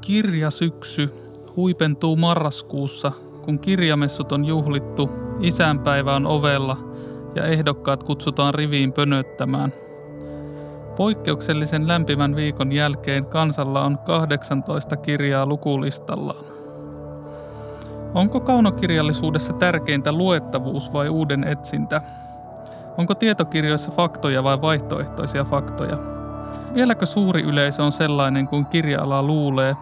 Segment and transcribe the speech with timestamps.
[0.00, 1.14] Kirjasyksy
[1.56, 3.12] huipentuu marraskuussa,
[3.44, 5.10] kun kirjamessut on juhlittu,
[5.40, 6.76] isänpäivä on ovella
[7.34, 9.72] ja ehdokkaat kutsutaan riviin pönöttämään.
[10.96, 16.44] Poikkeuksellisen lämpimän viikon jälkeen kansalla on 18 kirjaa lukulistallaan.
[18.14, 22.02] Onko kaunokirjallisuudessa tärkeintä luettavuus vai uuden etsintä?
[22.98, 25.98] Onko tietokirjoissa faktoja vai vaihtoehtoisia faktoja?
[26.74, 29.76] Vieläkö suuri yleisö on sellainen kuin kirja-ala luulee?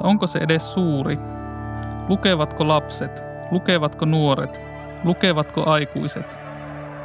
[0.00, 1.18] Onko se edes suuri?
[2.08, 3.22] Lukevatko lapset?
[3.50, 4.60] Lukevatko nuoret?
[5.04, 6.38] Lukevatko aikuiset?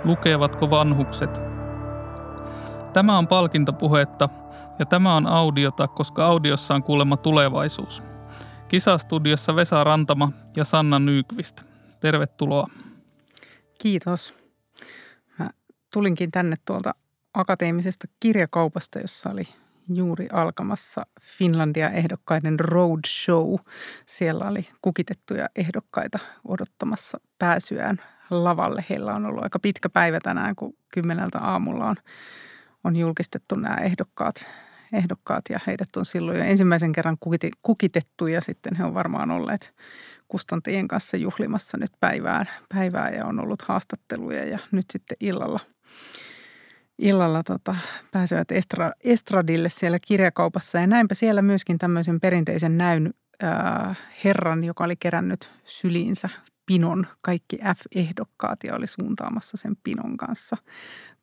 [0.04, 1.42] Lukevatko vanhukset?
[2.94, 4.30] Tämä on palkintopuhetta
[4.80, 8.04] ja tämä on audiota, koska audiossa on kuulemma tulevaisuus.
[8.68, 11.62] Kisastudiossa Vesa Rantama ja Sanna Nykvist.
[12.00, 12.68] Tervetuloa.
[13.82, 14.34] Kiitos.
[15.40, 15.50] Mä
[15.94, 16.96] tulinkin tänne tuolta
[17.34, 19.44] akateemisesta kirjakaupasta, jossa oli
[19.94, 23.55] juuri alkamassa Finlandia-ehdokkaiden roadshow.
[24.06, 27.98] Siellä oli kukitettuja ehdokkaita odottamassa pääsyään
[28.30, 28.86] lavalle.
[28.89, 31.95] Heillä on ollut aika pitkä päivä tänään, kun kymmeneltä aamulla on,
[32.84, 34.45] on julkistettu nämä ehdokkaat,
[34.94, 37.17] ehdokkaat ja heidät on silloin jo ensimmäisen kerran
[37.61, 39.73] kukitettu ja sitten he on varmaan olleet
[40.28, 45.59] kustantajien kanssa juhlimassa nyt päivään, päivää ja on ollut haastatteluja ja nyt sitten illalla–
[46.99, 47.75] illalla tota,
[48.11, 50.77] pääsevät estra, estradille siellä kirjakaupassa.
[50.77, 53.13] Ja näinpä siellä myöskin tämmöisen perinteisen näyn
[53.44, 56.30] äh, herran, joka oli kerännyt syliinsä
[56.66, 60.58] pinon, kaikki F-ehdokkaat ja oli suuntaamassa sen pinon kanssa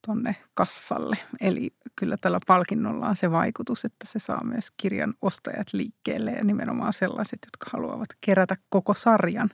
[0.06, 1.16] tonne kassalle.
[1.40, 6.44] Eli kyllä tällä palkinnolla on se vaikutus, että se saa myös kirjan ostajat liikkeelle ja
[6.44, 9.50] nimenomaan sellaiset, jotka haluavat kerätä koko sarjan,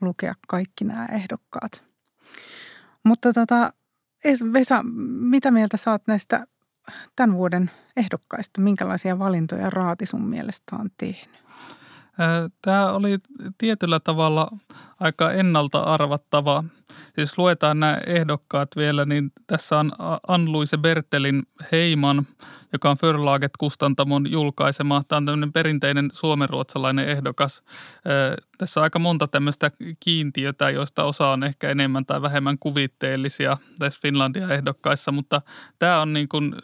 [0.00, 1.84] lukea kaikki nämä ehdokkaat.
[3.04, 3.72] Mutta tota,
[4.52, 4.82] Vesa,
[5.20, 6.46] mitä mieltä saat näistä
[7.16, 8.60] tämän vuoden ehdokkaista?
[8.60, 11.44] Minkälaisia valintoja Raati sun mielestä on tehnyt?
[12.62, 13.18] Tämä oli
[13.58, 14.50] tietyllä tavalla
[15.00, 16.64] aika ennalta arvattava.
[17.14, 19.92] Siis luetaan nämä ehdokkaat vielä, niin tässä on
[20.28, 22.26] Ann-Luise Bertelin Heiman,
[22.72, 25.02] joka on Förlaget Kustantamon julkaisema.
[25.08, 27.62] Tämä on tämmöinen perinteinen suomenruotsalainen ehdokas.
[28.58, 34.00] Tässä on aika monta tämmöistä kiintiötä, joista osa on ehkä enemmän tai vähemmän kuvitteellisia tässä
[34.02, 35.42] Finlandia-ehdokkaissa, mutta
[35.78, 36.54] tämä on niin kuin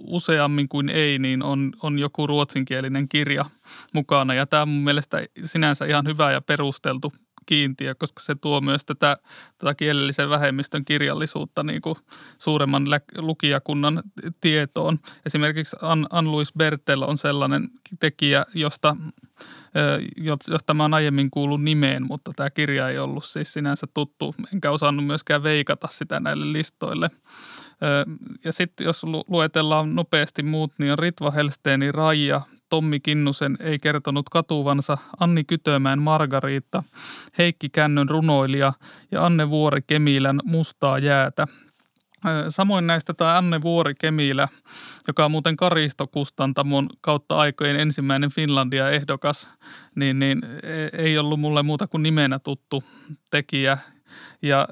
[0.00, 3.44] useammin kuin ei, niin on, on joku ruotsinkielinen kirja
[3.92, 4.34] mukana.
[4.34, 7.12] Ja tämä on mun mielestä sinänsä ihan hyvä ja perusteltu
[7.50, 9.16] kiintiö, koska se tuo myös tätä,
[9.58, 11.96] tätä kielellisen vähemmistön kirjallisuutta niin kuin
[12.38, 12.86] suuremman
[13.18, 14.02] lukijakunnan
[14.40, 14.98] tietoon.
[15.26, 15.76] Esimerkiksi
[16.10, 17.68] Ann-Louis Bertel on sellainen
[18.00, 18.96] tekijä, josta,
[20.48, 24.70] josta mä oon aiemmin kuullut nimeen, mutta tämä kirja ei ollut siis sinänsä tuttu, enkä
[24.70, 27.10] osannut myöskään veikata sitä näille listoille.
[28.44, 32.40] Ja sitten jos luetellaan nopeasti muut, niin on Ritva Helsteeni Raija,
[32.70, 36.82] Tommi Kinnusen ei kertonut katuvansa, Anni Kytömään Margariitta,
[37.38, 38.72] Heikki Kännön runoilija
[39.10, 41.46] ja Anne Vuori Kemilän Mustaa jäätä.
[42.48, 44.48] Samoin näistä tämä Anne Vuori Kemilä,
[45.08, 49.48] joka on muuten Karistokustantamon kautta aikojen ensimmäinen Finlandia-ehdokas,
[49.94, 52.84] niin, niin e, ei ollut mulle muuta kuin nimenä tuttu
[53.30, 53.78] tekijä.
[54.42, 54.68] Ja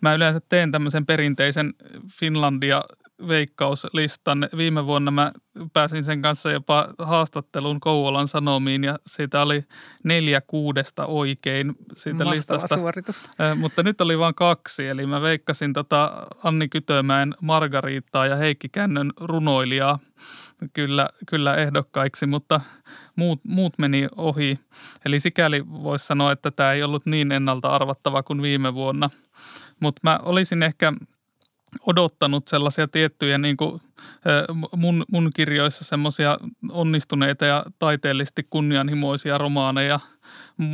[0.00, 1.74] mä yleensä teen tämmöisen perinteisen
[2.12, 2.82] Finlandia
[3.28, 4.48] veikkauslistan.
[4.56, 5.32] Viime vuonna mä
[5.72, 9.64] pääsin sen kanssa jopa haastatteluun Kouvolan Sanomiin ja siitä oli
[10.04, 12.74] neljä kuudesta oikein siitä Mahtava listasta.
[12.74, 13.24] suoritus.
[13.40, 18.68] Äh, mutta nyt oli vain kaksi, eli mä veikkasin tota Anni Kytömäen Margariittaa ja Heikki
[18.68, 19.98] Kännön runoilijaa
[20.72, 22.60] kyllä, kyllä ehdokkaiksi, mutta
[23.16, 24.60] muut, muut meni ohi.
[25.04, 29.10] Eli sikäli voisi sanoa, että tämä ei ollut niin ennalta arvattava kuin viime vuonna.
[29.80, 30.92] Mutta mä olisin ehkä–
[31.86, 33.80] odottanut sellaisia tiettyjä niin kuin
[34.76, 36.38] mun, mun kirjoissa semmoisia
[36.70, 40.00] onnistuneita ja taiteellisesti kunnianhimoisia romaaneja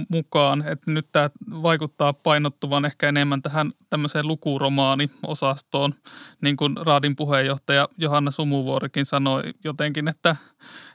[0.08, 0.64] mukaan.
[0.68, 1.30] Että nyt tämä
[1.62, 5.94] vaikuttaa painottuvan ehkä enemmän tähän tämmöiseen lukuromaani-osastoon,
[6.40, 10.36] niin kuin Raadin puheenjohtaja Johanna Sumuvuorikin sanoi jotenkin, että,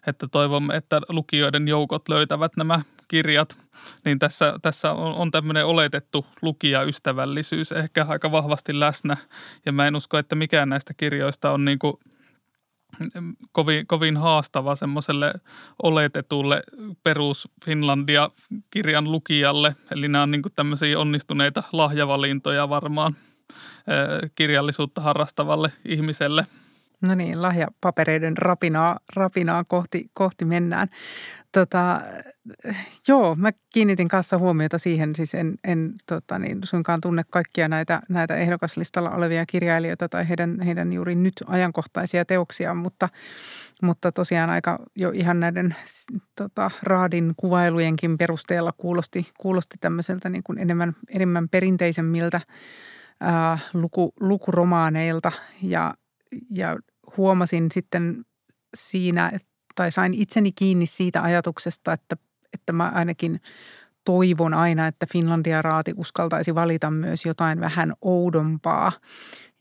[0.07, 3.57] että toivomme, että lukijoiden joukot löytävät nämä kirjat,
[4.05, 9.17] niin tässä, tässä on, on tämmöinen oletettu lukijaystävällisyys ehkä aika vahvasti läsnä.
[9.65, 11.93] Ja mä en usko, että mikään näistä kirjoista on niin kuin
[13.51, 15.33] kovin, kovin haastava semmoiselle
[15.83, 16.63] oletetulle
[17.03, 19.75] perus Finlandia-kirjan lukijalle.
[19.91, 23.15] Eli nämä on niin tämmöisiä onnistuneita lahjavalintoja varmaan
[24.35, 26.47] kirjallisuutta harrastavalle ihmiselle–
[27.01, 30.87] No niin, lahjapapereiden rapinaa, rapinaa kohti, kohti mennään.
[31.51, 32.01] Tota,
[33.07, 38.01] joo, mä kiinnitin kanssa huomiota siihen, siis en, en tota niin, suinkaan tunne kaikkia näitä,
[38.09, 43.09] näitä ehdokaslistalla olevia kirjailijoita tai heidän, heidän juuri nyt ajankohtaisia teoksia, mutta,
[43.81, 45.75] mutta tosiaan aika jo ihan näiden
[46.35, 52.41] tota, raadin kuvailujenkin perusteella kuulosti, kuulosti tämmöiseltä niin kuin enemmän, enemmän perinteisemmiltä
[53.19, 55.93] ää, luku, lukuromaaneilta ja,
[56.49, 56.77] ja
[57.17, 58.25] huomasin sitten
[58.75, 59.31] siinä,
[59.75, 62.17] tai sain itseni kiinni siitä ajatuksesta, että,
[62.53, 63.41] että mä ainakin
[64.05, 68.91] toivon aina, että Finlandia raati uskaltaisi valita myös jotain vähän oudompaa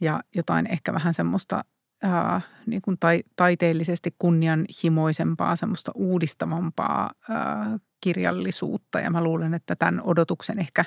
[0.01, 1.65] ja jotain ehkä vähän semmoista
[2.03, 9.01] ää, niin kuin tai, taiteellisesti kunnianhimoisempaa, semmoista uudistavampaa ää, kirjallisuutta.
[9.01, 10.85] Ja mä luulen, että tämän odotuksen ehkä,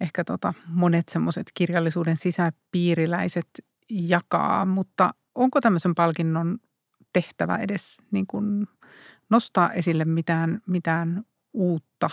[0.00, 3.48] ehkä tota monet semmoiset kirjallisuuden sisäpiiriläiset
[3.90, 6.58] jakaa, mutta onko tämmöisen palkinnon
[7.12, 8.66] tehtävä edes niin kuin
[9.30, 12.10] nostaa esille mitään, mitään uutta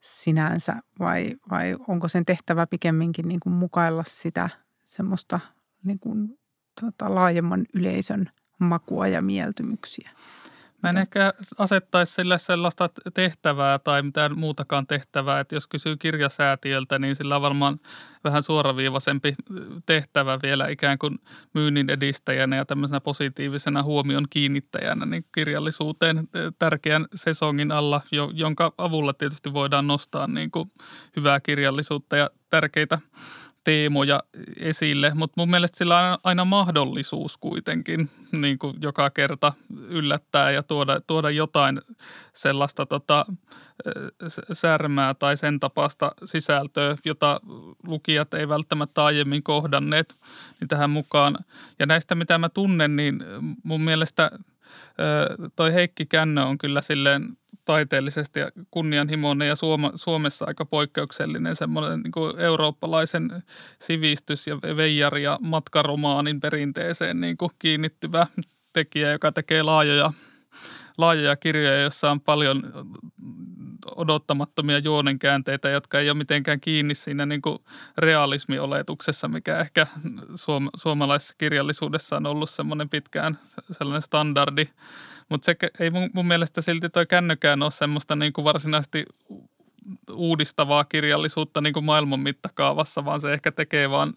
[0.00, 4.48] sinänsä vai, vai onko sen tehtävä pikemminkin niin kuin mukailla sitä
[4.84, 5.40] semmoista
[5.84, 6.38] niin kuin,
[6.80, 10.10] tota, laajemman yleisön makua ja mieltymyksiä?
[10.86, 16.98] Mä en ehkä asettaisi sille sellaista tehtävää tai mitään muutakaan tehtävää, että jos kysyy kirjasäätiöltä,
[16.98, 17.80] niin sillä on varmaan
[18.24, 19.34] vähän suoraviivaisempi
[19.86, 21.18] tehtävä vielä ikään kuin
[21.54, 26.28] myynnin edistäjänä ja tämmöisenä positiivisena huomion kiinnittäjänä niin kirjallisuuteen
[26.58, 28.00] tärkeän sesongin alla,
[28.32, 30.72] jonka avulla tietysti voidaan nostaa niin kuin
[31.16, 32.98] hyvää kirjallisuutta ja tärkeitä–
[33.66, 34.22] teemoja
[34.56, 39.52] esille, mutta mun mielestä sillä on aina mahdollisuus kuitenkin niin kuin joka kerta
[39.88, 41.80] yllättää ja tuoda, tuoda jotain
[42.32, 43.26] sellaista tota,
[44.52, 47.40] särmää tai sen tapasta sisältöä, jota
[47.86, 50.16] lukijat ei välttämättä aiemmin kohdanneet
[50.60, 51.36] niin tähän mukaan.
[51.78, 53.24] Ja näistä, mitä mä tunnen, niin
[53.62, 54.30] mun mielestä
[55.56, 57.36] toi Heikki Kännö on kyllä silleen
[57.66, 63.42] taiteellisesti ja kunnianhimoinen ja Suoma, Suomessa aika poikkeuksellinen semmoinen niin kuin eurooppalaisen
[63.82, 68.26] sivistys- ja veijari- ja matkaromaanin perinteeseen niin kuin kiinnittyvä
[68.72, 70.12] tekijä, joka tekee laajoja,
[70.98, 72.62] laajoja kirjoja, jossa on paljon
[73.96, 77.58] odottamattomia juonenkäänteitä, jotka ei ole mitenkään kiinni siinä niin kuin
[77.98, 79.86] realismioletuksessa, mikä ehkä
[80.34, 83.38] suom- suomalaisessa kirjallisuudessa on ollut semmoinen pitkään
[83.72, 84.68] sellainen standardi–
[85.28, 89.04] mutta se ei mun, mun mielestä silti toi kännykään ole semmoista niin kuin varsinaisesti
[90.12, 94.14] uudistavaa kirjallisuutta niin kuin maailman mittakaavassa, vaan se ehkä tekee vaan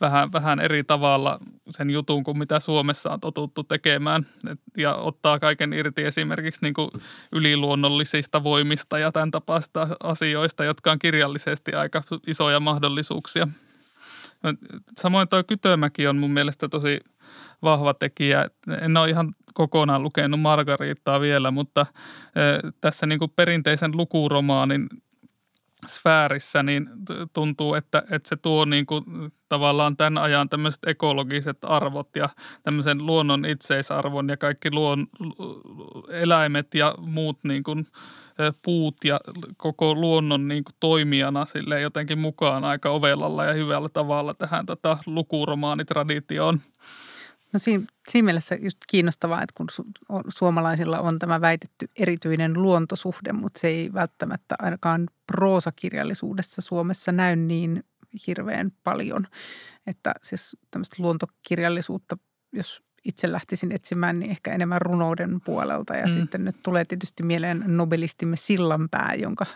[0.00, 1.38] vähän, vähän eri tavalla
[1.70, 6.74] sen jutun kuin mitä Suomessa on totuttu tekemään Et, ja ottaa kaiken irti esimerkiksi niin
[6.74, 6.90] kuin
[7.32, 13.48] yliluonnollisista voimista ja tämän tapaista asioista, jotka on kirjallisesti aika isoja mahdollisuuksia.
[14.98, 17.00] Samoin tuo Kytömäki on mun mielestä tosi
[17.62, 18.46] vahva tekijä.
[18.80, 21.86] En ole ihan kokonaan lukenut Margariittaa vielä, mutta
[22.80, 24.88] tässä niin kuin perinteisen lukuromaanin
[25.86, 26.86] sfäärissä niin
[27.32, 29.04] tuntuu, että, että se tuo niin kuin
[29.48, 32.28] tavallaan tämän ajan tämmöiset ekologiset arvot ja
[32.62, 35.06] tämmöisen luonnon itseisarvon ja kaikki luon,
[36.08, 37.86] eläimet ja muut niin kuin
[38.62, 39.20] puut ja
[39.56, 44.98] koko luonnon niin kuin toimijana sille jotenkin mukaan aika ovellalla ja hyvällä tavalla tähän tota
[45.06, 46.60] lukuromaanitraditioon.
[47.52, 49.84] No siinä, siinä mielessä just kiinnostavaa, että kun su,
[50.28, 57.84] suomalaisilla on tämä väitetty erityinen luontosuhde, mutta se ei välttämättä ainakaan proosakirjallisuudessa Suomessa näy niin
[58.26, 59.26] hirveän paljon.
[59.86, 62.18] Että siis tämmöistä luontokirjallisuutta,
[62.52, 65.94] jos itse lähtisin etsimään, niin ehkä enemmän runouden puolelta.
[65.94, 66.12] Ja mm.
[66.12, 69.46] sitten nyt tulee tietysti mieleen nobelistimme Sillanpää, jonka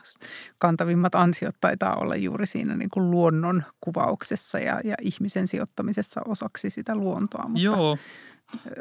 [0.58, 6.70] kantavimmat ansiot taitaa olla juuri siinä niin kuin luonnon kuvauksessa ja, ja ihmisen sijoittamisessa osaksi
[6.70, 7.44] sitä luontoa.
[7.48, 7.98] Mutta Joo.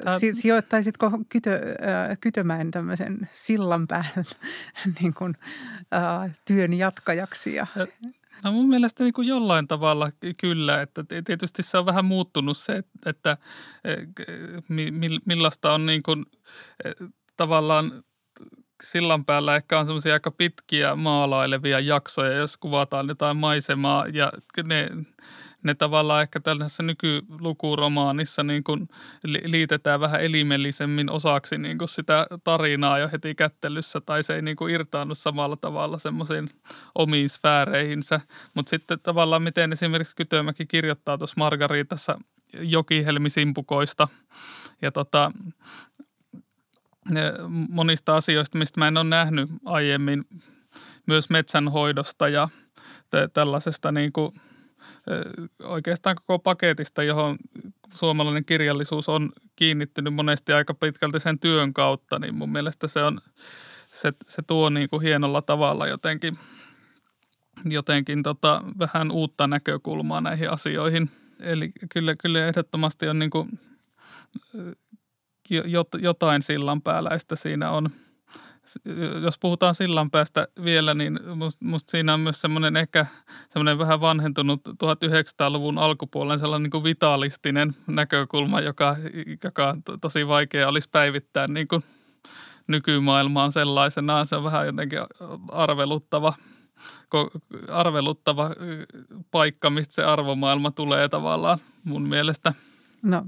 [0.06, 0.20] Tää...
[0.20, 4.06] Si- sijoittaisitko kytö, äh, Kytömäen tämmöisen sillanpään
[5.02, 5.36] niin kuin,
[5.94, 7.56] äh, työn jatkajaksi?
[7.56, 7.68] Ja...
[8.44, 12.84] No mun mielestä niin kuin jollain tavalla kyllä, että tietysti se on vähän muuttunut se,
[13.06, 13.38] että
[13.84, 13.96] e,
[15.26, 16.26] millaista on niin kuin,
[16.86, 16.92] e,
[17.38, 18.04] tavallaan
[18.84, 24.32] sillan päällä ehkä on semmoisia aika pitkiä maalailevia jaksoja, jos kuvataan jotain maisemaa ja
[24.64, 24.90] ne
[25.64, 28.90] ne tavallaan ehkä tällaisessa nykylukuromaanissa niin kuin
[29.24, 34.56] liitetään vähän elimellisemmin osaksi niin kuin sitä tarinaa jo heti kättelyssä tai se ei niin
[34.56, 36.50] kuin irtaannut samalla tavalla semmoisiin
[36.96, 38.22] omiin sfääreihinsä.
[38.54, 42.20] Mutta sitten tavallaan miten esimerkiksi Kytömäki kirjoittaa tuossa Margaritassa
[42.62, 44.08] jokihelmisimpukoista
[44.82, 45.32] ja tota,
[47.70, 50.26] monista asioista, mistä mä en ole nähnyt aiemmin,
[51.06, 52.50] myös metsänhoidosta ja
[53.34, 54.32] tällaisesta niin kuin–
[55.64, 57.38] oikeastaan koko paketista, johon
[57.94, 63.22] suomalainen kirjallisuus on kiinnittynyt monesti aika pitkälti sen työn kautta, niin mun mielestä se on,
[63.94, 66.38] se, se tuo niin kuin hienolla tavalla jotenkin,
[67.66, 71.12] jotenkin tota, vähän uutta näkökulmaa näihin asioihin.
[71.40, 73.60] Eli kyllä, kyllä ehdottomasti on niin kuin
[76.02, 77.90] jotain sillan pääläistä siinä on.
[79.24, 83.06] Jos puhutaan sillan päästä vielä, niin musta must siinä on myös semmoinen ehkä
[83.50, 88.96] semmoinen vähän vanhentunut 1900-luvun alkupuolen sellainen niin kuin vitalistinen näkökulma, joka,
[89.44, 91.84] joka tosi vaikea olisi päivittää niin kuin
[92.68, 94.28] nykymaailmaan sellaisenaan.
[94.28, 95.00] Se on vähän jotenkin
[95.52, 96.34] arveluttava,
[97.68, 98.50] arveluttava
[99.32, 102.54] paikka, mistä se arvomaailma tulee tavallaan mun mielestä–
[103.02, 103.26] No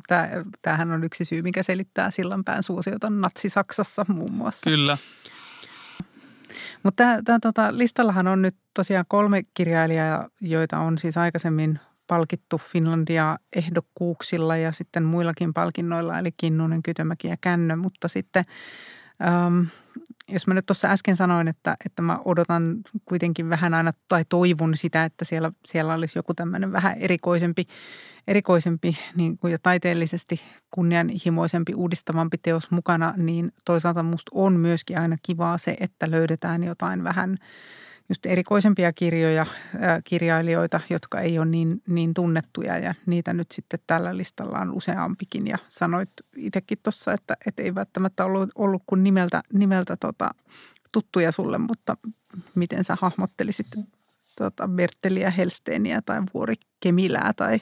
[0.62, 4.70] tämähän on yksi syy, mikä selittää Sillanpään suosiota Natsi-Saksassa muun muassa.
[4.70, 4.98] Kyllä.
[6.84, 13.38] Mutta tämä, tota, listallahan on nyt tosiaan kolme kirjailijaa, joita on siis aikaisemmin palkittu Finlandia
[13.56, 18.44] ehdokkuuksilla ja sitten muillakin palkinnoilla, eli Kinnunen, Kytömäki ja Kännö, mutta sitten
[19.28, 19.64] ähm,
[20.28, 24.78] jos mä nyt tuossa äsken sanoin, että, että mä odotan kuitenkin vähän aina tai toivon
[24.78, 27.68] sitä, että siellä, siellä olisi joku tämmöinen vähän erikoisempi,
[28.28, 35.16] erikoisempi niin kuin ja taiteellisesti kunnianhimoisempi, uudistavampi teos mukana, niin toisaalta musta on myöskin aina
[35.24, 37.38] kivaa se, että löydetään jotain vähän–
[38.12, 39.46] just erikoisempia kirjoja,
[40.04, 45.48] kirjailijoita, jotka ei ole niin, niin tunnettuja ja niitä nyt sitten tällä listalla on useampikin
[45.48, 50.30] ja sanoit itsekin tuossa, että, että ei välttämättä ollut, ollut kuin nimeltä, nimeltä tota,
[50.92, 51.98] tuttuja sulle, mutta
[52.56, 53.68] miten sä hahmottelisit
[54.38, 57.60] tota Berteliä, Helsteeniä tai Vuori Kemilää tai,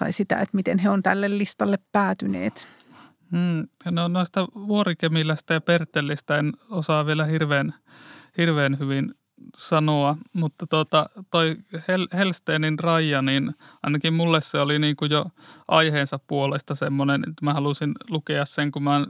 [0.00, 2.68] tai sitä, että miten he on tälle listalle päätyneet?
[3.30, 7.74] Hmm, no noista Vuorikemilästä ja Perttelistä en osaa vielä hirveän,
[8.38, 9.14] hirveän hyvin
[9.56, 15.26] sanoa, mutta tuota, toi Hel- Helsteenin raja, niin ainakin mulle se oli niin kuin jo
[15.68, 19.06] aiheensa puolesta semmoinen, että mä halusin lukea sen, kun mä oon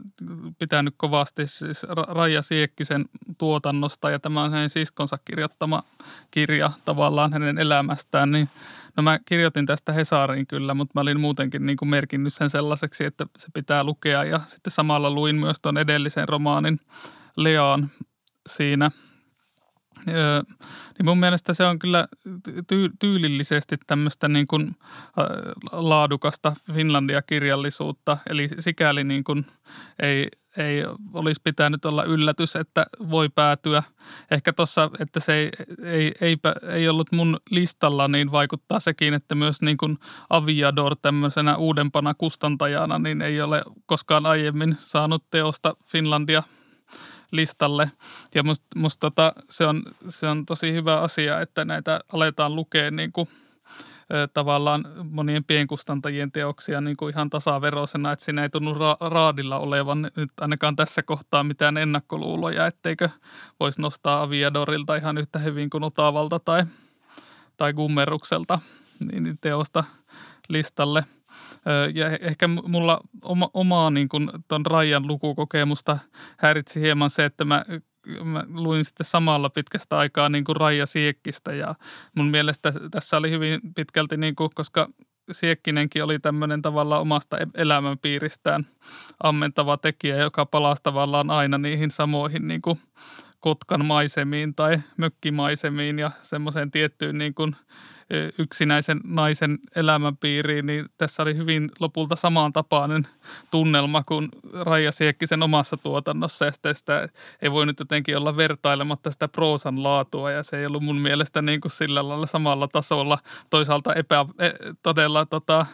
[0.59, 3.05] pitänyt kovasti siis Raija Siekkisen
[3.37, 5.83] tuotannosta ja tämä on hänen siskonsa kirjoittama
[6.31, 8.49] kirja tavallaan hänen elämästään, niin
[8.97, 13.03] No mä kirjoitin tästä Hesariin kyllä, mutta mä olin muutenkin niin kuin merkinnyt sen sellaiseksi,
[13.05, 14.23] että se pitää lukea.
[14.23, 16.79] Ja sitten samalla luin myös tuon edellisen romaanin
[17.37, 17.91] Leaan
[18.47, 18.91] siinä–
[20.05, 22.07] niin mun mielestä se on kyllä
[22.49, 24.75] ty- tyylillisesti tämmöistä niin kuin
[25.71, 28.17] laadukasta Finlandia-kirjallisuutta.
[28.29, 29.45] Eli sikäli niin kuin
[30.01, 30.83] ei, ei
[31.13, 33.83] olisi pitänyt olla yllätys, että voi päätyä.
[34.31, 35.51] Ehkä tuossa, että se ei,
[35.83, 36.37] ei, ei,
[36.69, 39.97] ei ollut mun listalla, niin vaikuttaa sekin, että myös niin kuin
[40.29, 46.43] Aviador tämmöisenä uudempana kustantajana, niin ei ole koskaan aiemmin saanut teosta Finlandia–
[47.33, 47.91] listalle.
[48.35, 52.91] Ja musta, musta tota, se, on, se on tosi hyvä asia, että näitä aletaan lukea
[52.91, 53.27] niin kuin,
[54.33, 60.11] tavallaan monien pienkustantajien teoksia niin kuin ihan tasaveroisena, että siinä ei tunnu ra- raadilla olevan
[60.15, 63.09] nyt ainakaan tässä kohtaa mitään ennakkoluuloja, etteikö
[63.59, 66.65] voisi nostaa Aviadorilta ihan yhtä hyvin kuin Otavalta tai,
[67.57, 68.59] tai Gummerukselta
[69.11, 69.83] niin teosta
[70.49, 71.05] listalle–
[71.93, 75.97] ja ehkä mulla oma, omaa niin kuin ton Rajan lukukokemusta
[76.37, 77.65] häiritsi hieman se, että mä
[78.23, 81.53] mä luin sitten samalla pitkästä aikaa niin kuin Raija Siekkistä.
[81.53, 81.75] Ja
[82.15, 84.89] mun mielestä tässä oli hyvin pitkälti, niin kuin, koska
[85.31, 88.67] Siekkinenkin oli tämmöinen tavallaan omasta e-, elämänpiiristään
[89.23, 92.81] ammentava tekijä, joka palasi tavallaan aina niihin samoihin niin kuin
[93.39, 97.55] Kotkan maisemiin tai mökkimaisemiin ja semmoiseen tiettyyn niin kuin
[98.37, 103.07] yksinäisen naisen elämänpiiriin, niin tässä oli hyvin lopulta samaan tapainen
[103.51, 106.45] tunnelma kuin Raija Siekkisen omassa tuotannossa.
[106.45, 107.09] Ja sitä
[107.41, 111.41] ei voi nyt jotenkin olla vertailematta sitä proosan laatua ja se ei ollut mun mielestä
[111.41, 113.19] niin kuin sillä lailla samalla tasolla.
[113.49, 114.49] Toisaalta epä, e,
[114.83, 115.65] todella tota,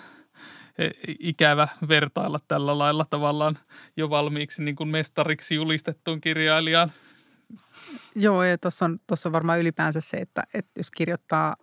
[0.77, 3.59] e, ikävä vertailla tällä lailla tavallaan
[3.97, 6.91] jo valmiiksi niin kuin mestariksi julistettuun kirjailijaan.
[8.15, 11.55] Joo, ja tuossa on, on varmaan ylipäänsä se, että, että jos kirjoittaa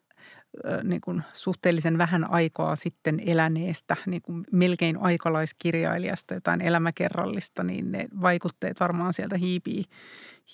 [0.83, 8.07] niin kuin suhteellisen vähän aikaa sitten eläneestä, niin kuin melkein aikalaiskirjailijasta, jotain elämäkerrallista, niin ne
[8.21, 9.85] vaikutteet varmaan sieltä hiipii,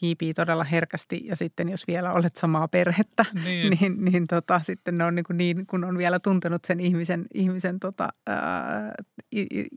[0.02, 1.20] hiipii todella herkästi.
[1.24, 5.24] Ja sitten jos vielä olet samaa perhettä, niin, niin, niin tota, sitten ne on niin,
[5.24, 8.92] kuin niin, kun on vielä tuntenut sen ihmisen, ihmisen tota, ää,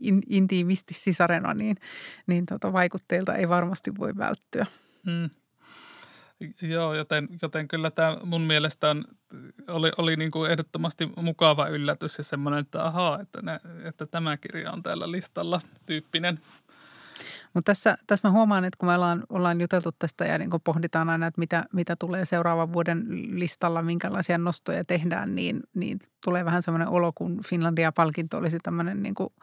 [0.00, 1.76] in, intiimisti sisarena, niin,
[2.26, 4.66] niin tota, vaikutteilta ei varmasti voi välttyä.
[5.04, 5.30] Hmm.
[6.62, 9.04] Joo, joten, joten kyllä tämä mun mielestä on,
[9.68, 14.36] oli, oli niin kuin ehdottomasti mukava yllätys ja semmoinen, että ahaa, että, ne, että tämä
[14.36, 16.40] kirja on täällä listalla tyyppinen.
[17.54, 21.10] Mutta tässä, tässä mä huomaan, että kun me ollaan, ollaan juteltu tästä ja niin pohditaan
[21.10, 23.04] aina, että mitä, mitä tulee seuraavan vuoden
[23.40, 29.14] listalla, minkälaisia nostoja tehdään, niin, niin tulee vähän semmoinen olo, kun Finlandia-palkinto olisi tämmöinen niin
[29.14, 29.28] kuin–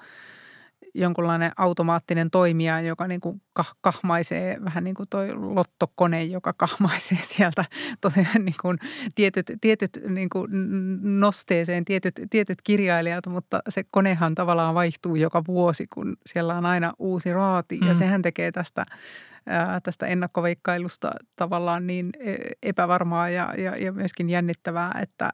[0.94, 7.20] jonkunlainen automaattinen toimija, joka niin kuin kah- kahmaisee, vähän niin kuin toi lottokone, joka kahmaisee
[7.36, 7.66] sieltä
[8.02, 8.78] tosiaan niin kuin
[9.16, 10.50] tietyt, tietyt niin kuin
[11.20, 16.94] nosteeseen, tietyt, tietyt kirjailijat, mutta se konehan tavallaan vaihtuu joka vuosi, kun siellä on aina
[17.00, 17.88] uusi raati mm.
[17.88, 18.86] ja sehän tekee tästä
[19.84, 25.30] tästä ennakkoveikkailusta tavallaan niin e, epävarmaa ja, ja, ja myöskin jännittävää, että,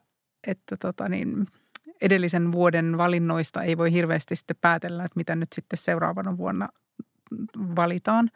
[0.46, 1.46] että tota niin,
[2.02, 6.68] edellisen vuoden valinnoista ei voi hirveästi sitten päätellä, että mitä nyt sitten seuraavana vuonna
[7.76, 8.30] valitaan.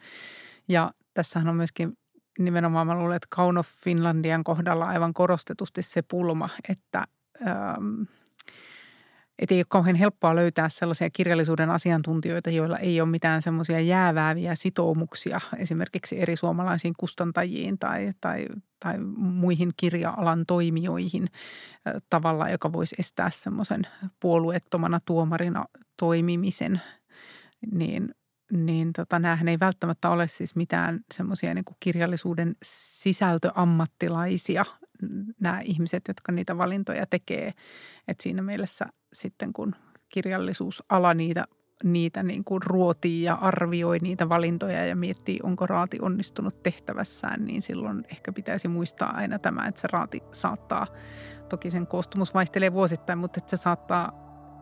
[0.67, 1.97] Ja tässähän on myöskin
[2.39, 7.03] nimenomaan mä luulen, että Kauno Finlandian kohdalla aivan korostetusti se pulma, että
[7.47, 8.01] ähm,–
[9.39, 14.55] että ei ole kauhean helppoa löytää sellaisia kirjallisuuden asiantuntijoita, joilla ei ole mitään semmoisia jäävääviä
[14.55, 18.45] sitoumuksia esimerkiksi eri suomalaisiin kustantajiin tai, tai,
[18.79, 21.27] tai muihin kirja-alan toimijoihin
[22.09, 23.81] tavalla, joka voisi estää semmoisen
[24.19, 25.65] puolueettomana tuomarina
[25.99, 26.81] toimimisen.
[27.71, 28.15] Niin,
[28.51, 34.65] niin tota, näähän ei välttämättä ole siis mitään semmoisia niin kirjallisuuden sisältöammattilaisia,
[35.39, 37.53] nämä ihmiset, jotka niitä valintoja tekee.
[38.07, 39.75] että siinä mielessä– sitten kun
[40.09, 41.45] kirjallisuusala niitä,
[41.83, 47.61] niitä niin kuin ruotii ja arvioi niitä valintoja ja miettii, onko raati onnistunut tehtävässään, niin
[47.61, 50.87] silloin ehkä pitäisi muistaa aina tämä, että se raati saattaa,
[51.49, 54.11] toki sen koostumus vaihtelee vuosittain, mutta että se saattaa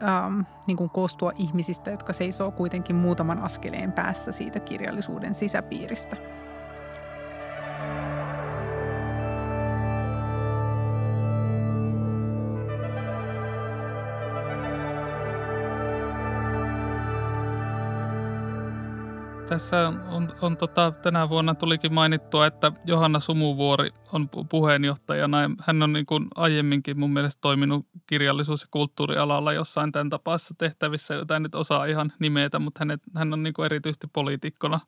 [0.03, 6.42] ähm, niin kuin koostua ihmisistä, jotka seisoo kuitenkin muutaman askeleen päässä siitä kirjallisuuden sisäpiiristä.
[19.49, 25.37] Tässä on, on tota, tänä vuonna tulikin mainittua, että Johanna Sumuvuori on puheenjohtajana.
[25.59, 31.13] Hän on niin kuin aiemminkin mun mielestä toiminut kirjallisuus- ja kulttuurialalla jossain tämän tapaisessa tehtävissä,
[31.13, 34.79] jota en nyt osaa ihan nimetä, mutta hänet, hän on niin kuin erityisesti poliitikkona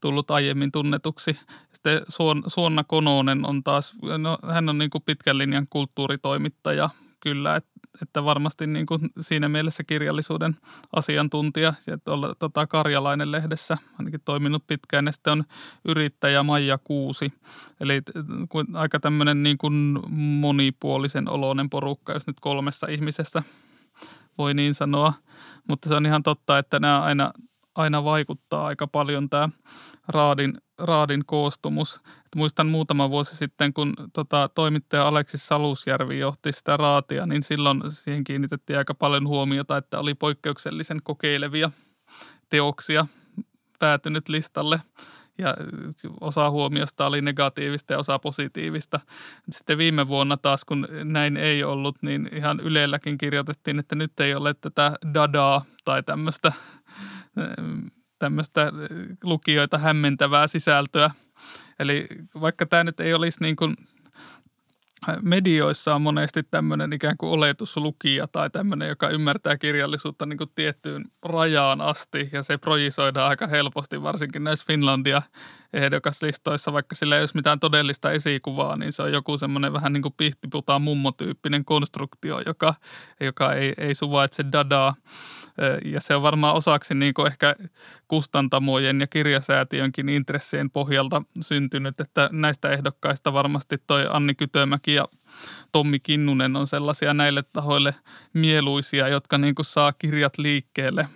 [0.00, 1.38] tullut aiemmin tunnetuksi.
[1.72, 7.56] Sitten Suon, Suonna Kononen on taas, no, hän on niin kuin pitkän linjan kulttuuritoimittaja kyllä,
[7.56, 10.56] että että varmasti niin kuin siinä mielessä kirjallisuuden
[10.96, 15.44] asiantuntija, että olla tota Karjalainen lehdessä ainakin toiminut pitkään, ja sitten on
[15.84, 17.32] yrittäjä Maija Kuusi,
[17.80, 18.02] eli
[18.74, 23.42] aika tämmöinen niin kuin monipuolisen oloinen porukka, jos nyt kolmessa ihmisessä
[24.38, 25.12] voi niin sanoa,
[25.68, 27.32] mutta se on ihan totta, että nämä aina,
[27.74, 29.48] aina vaikuttaa aika paljon tämä
[30.08, 31.96] raadin, raadin koostumus.
[31.96, 37.82] Et muistan muutama vuosi sitten, kun tota, toimittaja Aleksis Salusjärvi johti sitä raatia, niin silloin
[37.88, 41.70] siihen kiinnitettiin aika paljon huomiota, että oli poikkeuksellisen kokeilevia
[42.50, 43.06] teoksia
[43.78, 44.80] päätynyt listalle
[45.38, 45.56] ja
[46.20, 49.00] osa huomiosta oli negatiivista ja osa positiivista.
[49.50, 54.34] Sitten viime vuonna taas, kun näin ei ollut, niin ihan Ylelläkin kirjoitettiin, että nyt ei
[54.34, 56.52] ole tätä dadaa tai tämmöistä
[58.18, 58.72] tämmöistä äh,
[59.22, 61.10] lukijoita hämmentävää sisältöä.
[61.78, 62.06] Eli
[62.40, 63.76] vaikka tämä nyt ei olisi niin kuin
[65.22, 71.04] medioissa on monesti tämmöinen ikään kuin oletuslukija tai tämmöinen, joka ymmärtää kirjallisuutta niin kuin tiettyyn
[71.22, 75.22] rajaan asti ja se projisoidaan aika helposti, varsinkin näissä Finlandia
[75.76, 80.02] ehdokaslistoissa, vaikka sillä ei olisi mitään todellista esikuvaa, niin se on joku semmoinen vähän niin
[80.02, 82.74] kuin pihtiputaan mummotyyppinen konstruktio, joka,
[83.20, 84.94] joka ei, ei suvaitse dadaa.
[85.84, 87.56] Ja se on varmaan osaksi niin kuin ehkä
[88.08, 95.08] kustantamojen ja kirjasäätiönkin intressien pohjalta syntynyt, että näistä ehdokkaista varmasti toi Anni Kytömäki ja
[95.72, 97.94] Tommi Kinnunen on sellaisia näille tahoille
[98.32, 101.08] mieluisia, jotka niin kuin saa kirjat liikkeelle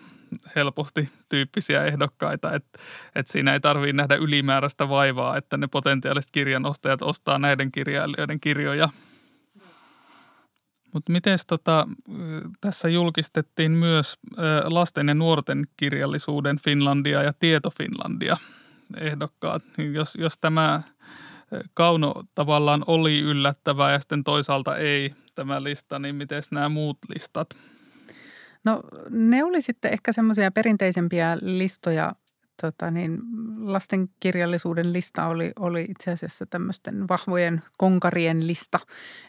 [0.56, 2.78] helposti tyyppisiä ehdokkaita, että,
[3.14, 8.88] että siinä ei tarvitse nähdä ylimääräistä vaivaa, että ne potentiaaliset kirjanostajat ostaa näiden kirjailijoiden kirjoja–
[10.94, 11.88] mutta miten tota,
[12.60, 14.18] tässä julkistettiin myös
[14.64, 18.36] lasten ja nuorten kirjallisuuden Finlandia ja Tieto Finlandia
[18.96, 19.62] ehdokkaat.
[19.92, 20.82] Jos, jos tämä
[21.74, 27.48] kauno tavallaan oli yllättävää ja sitten toisaalta ei tämä lista, niin miten nämä muut listat?
[28.64, 32.14] No ne oli sitten ehkä semmoisia perinteisempiä listoja,
[32.62, 33.18] tota niin,
[33.60, 38.80] lastenkirjallisuuden lista oli, oli itse asiassa tämmöisten vahvojen konkarien lista,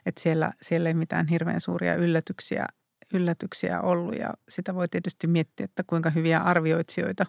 [0.05, 2.65] että siellä, siellä ei mitään hirveän suuria yllätyksiä,
[3.13, 4.15] yllätyksiä ollut.
[4.15, 7.25] Ja sitä voi tietysti miettiä, että kuinka hyviä arvioitsijoita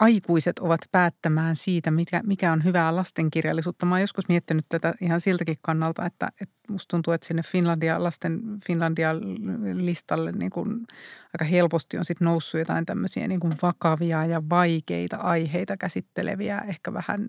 [0.00, 3.86] aikuiset ovat päättämään siitä, mikä, mikä on hyvää lastenkirjallisuutta.
[3.86, 8.02] Mä oon joskus miettinyt tätä ihan siltäkin kannalta, että, että musta tuntuu, että sinne Finlandia,
[8.02, 10.86] lasten Finlandia-listalle niin kuin
[11.34, 16.92] aika helposti on sitten noussut jotain tämmöisiä niin kuin vakavia ja vaikeita aiheita käsitteleviä, ehkä
[16.92, 17.28] vähän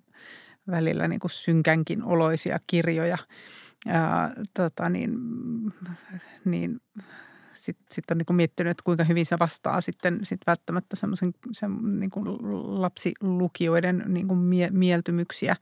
[0.72, 3.18] välillä niin kuin synkänkin oloisia kirjoja.
[3.86, 5.18] Ja, tota, niin,
[6.46, 6.82] niin
[7.68, 11.34] sitten sit on niin kuin miettinyt, että kuinka hyvin se vastaa sitten sit välttämättä semmoisen
[11.52, 11.68] se,
[12.00, 12.26] niin kuin
[12.82, 15.56] lapsilukijoiden niin kuin mie, mieltymyksiä.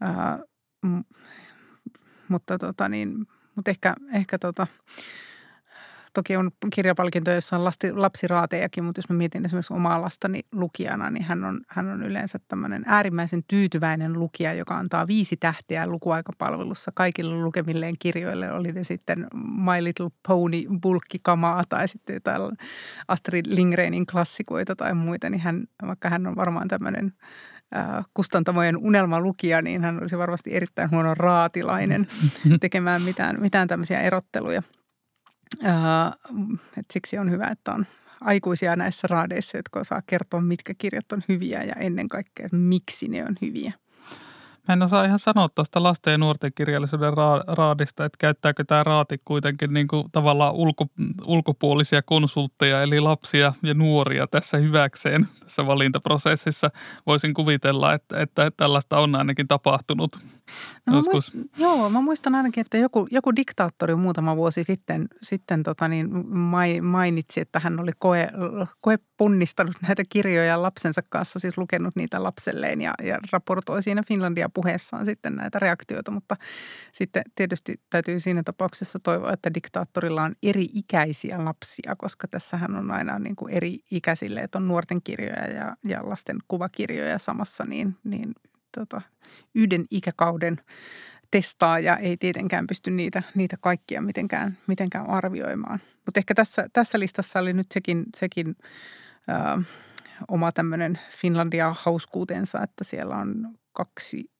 [0.00, 0.38] Ää,
[0.82, 1.00] m,
[2.28, 4.66] mutta tota niin, mutta ehkä, ehkä tota,
[6.14, 11.10] Toki on kirjapalkintoja, joissa on lasti, lapsiraatejakin, mutta jos mä mietin esimerkiksi omaa lastani lukijana,
[11.10, 16.92] niin hän on, hän on yleensä tämmöinen äärimmäisen tyytyväinen lukija, joka antaa viisi tähteä lukuaikapalvelussa
[16.94, 18.52] kaikille lukemilleen kirjoille.
[18.52, 22.52] Oli ne sitten My Little Pony bulkkikamaa tai sitten jotain
[23.08, 27.12] Astrid Lindgrenin klassikoita tai muita, niin hän, vaikka hän on varmaan tämmöinen
[28.14, 32.06] kustantamojen unelmalukija, niin hän olisi varmasti erittäin huono raatilainen
[32.60, 34.62] tekemään mitään, mitään tämmöisiä erotteluja–
[36.78, 37.86] et siksi on hyvä, että on
[38.20, 43.24] aikuisia näissä raadeissa, jotka osaa kertoa, mitkä kirjat on hyviä ja ennen kaikkea, miksi ne
[43.24, 43.72] on hyviä.
[44.68, 48.84] Mä en osaa ihan sanoa tuosta lasten ja nuorten kirjallisuuden ra- raadista, että käyttääkö tämä
[48.84, 50.86] raati kuitenkin niin kuin tavallaan ulko,
[51.24, 56.70] ulkopuolisia konsultteja, eli lapsia ja nuoria tässä hyväkseen tässä valintaprosessissa.
[57.06, 60.16] Voisin kuvitella, että, että tällaista on ainakin tapahtunut.
[60.86, 61.34] No, joskus.
[61.34, 65.88] Mä muistan, joo, mä muistan ainakin, että joku, joku diktaattori muutama vuosi sitten, sitten tota
[65.88, 66.08] niin,
[66.82, 68.28] mainitsi, että hän oli koe,
[68.80, 74.48] koe punnistanut näitä kirjoja lapsensa kanssa, siis lukenut niitä lapselleen ja, ja raportoi siinä Finlandia
[74.54, 76.36] puheessaan sitten näitä reaktioita, mutta
[76.92, 82.90] sitten tietysti täytyy siinä tapauksessa toivoa, että diktaattorilla on eri ikäisiä lapsia, koska tässähän on
[82.90, 87.96] aina niin kuin eri ikäisille, että on nuorten kirjoja ja, ja lasten kuvakirjoja samassa, niin,
[88.04, 88.34] niin
[88.78, 89.00] tota,
[89.54, 90.60] yhden ikäkauden
[91.30, 95.78] testaaja ei tietenkään pysty niitä, niitä kaikkia mitenkään, mitenkään arvioimaan.
[96.06, 98.56] Mutta ehkä tässä, tässä listassa oli nyt sekin, sekin
[99.28, 99.62] ö,
[100.28, 104.30] oma tämmöinen Finlandia-hauskuutensa, että siellä on kaksi,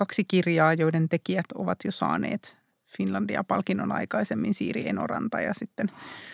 [0.00, 2.58] kaksi kirjaa, joiden tekijät ovat jo saaneet
[2.96, 5.90] Finlandia-palkinnon aikaisemmin Siiri Enoranta ja sitten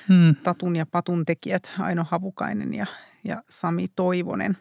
[0.09, 0.37] hmm.
[0.43, 2.87] Tatun ja Patun tekijät Aino Havukainen ja,
[3.25, 4.57] ja Sami Toivonen.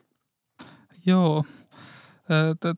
[1.05, 1.45] Joo,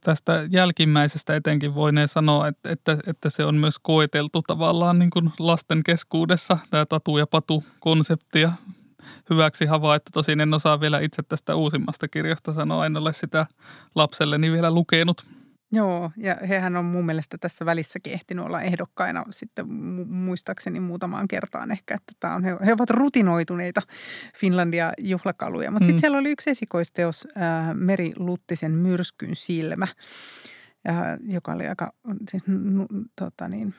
[0.03, 5.31] tästä jälkimmäisestä etenkin voineen sanoa, että, että, että se on myös koeteltu tavallaan niin kuin
[5.39, 8.47] lasten keskuudessa, tämä tatu- ja patu-konsepti
[9.29, 10.11] hyväksi havaittu.
[10.13, 13.45] Tosin en osaa vielä itse tästä uusimmasta kirjasta sanoa, en ole sitä
[13.95, 15.25] lapselleni vielä lukenut.
[15.71, 19.73] Joo, ja hehän on mun mielestä tässä välissäkin ehtinyt olla ehdokkaina sitten
[20.07, 23.81] muistaakseni muutamaan kertaan ehkä, että tämä on, he, he ovat rutinoituneita
[24.37, 25.71] Finlandia juhlakaluja.
[25.71, 25.85] Mutta mm.
[25.85, 29.87] sitten siellä oli yksi esikoisteos, äh, Meri Luttisen Myrskyn silmä,
[30.89, 31.93] äh, joka oli aika
[32.29, 33.73] siis, n, tota niin,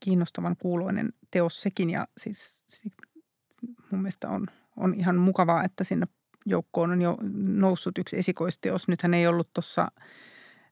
[0.00, 1.90] kiinnostavan kuuloinen teos sekin.
[1.90, 2.96] Ja siis, siis
[3.92, 6.06] mun mielestä on, on ihan mukavaa, että sinne
[6.46, 8.88] joukkoon on jo noussut yksi esikoisteos.
[8.88, 9.88] Nythän ei ollut tuossa–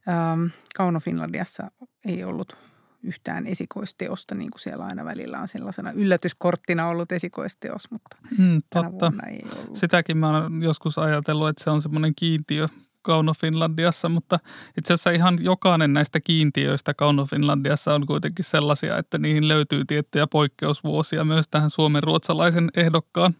[0.08, 1.70] Ähm, Kauno Finlandiassa
[2.04, 2.56] ei ollut
[3.02, 9.12] yhtään esikoisteosta, niin kuin siellä aina välillä on sellaisena yllätyskorttina ollut esikoisteos, mutta mm, totta.
[9.26, 9.76] ei ollut.
[9.76, 12.68] Sitäkin mä olen joskus ajatellut, että se on semmoinen kiintiö
[13.06, 14.38] Kauno Finlandiassa, mutta
[14.78, 20.26] itse asiassa ihan jokainen näistä kiintiöistä Kauno Finlandiassa on kuitenkin sellaisia, että niihin löytyy tiettyjä
[20.26, 23.34] poikkeusvuosia myös tähän suomen ruotsalaisen ehdokkaan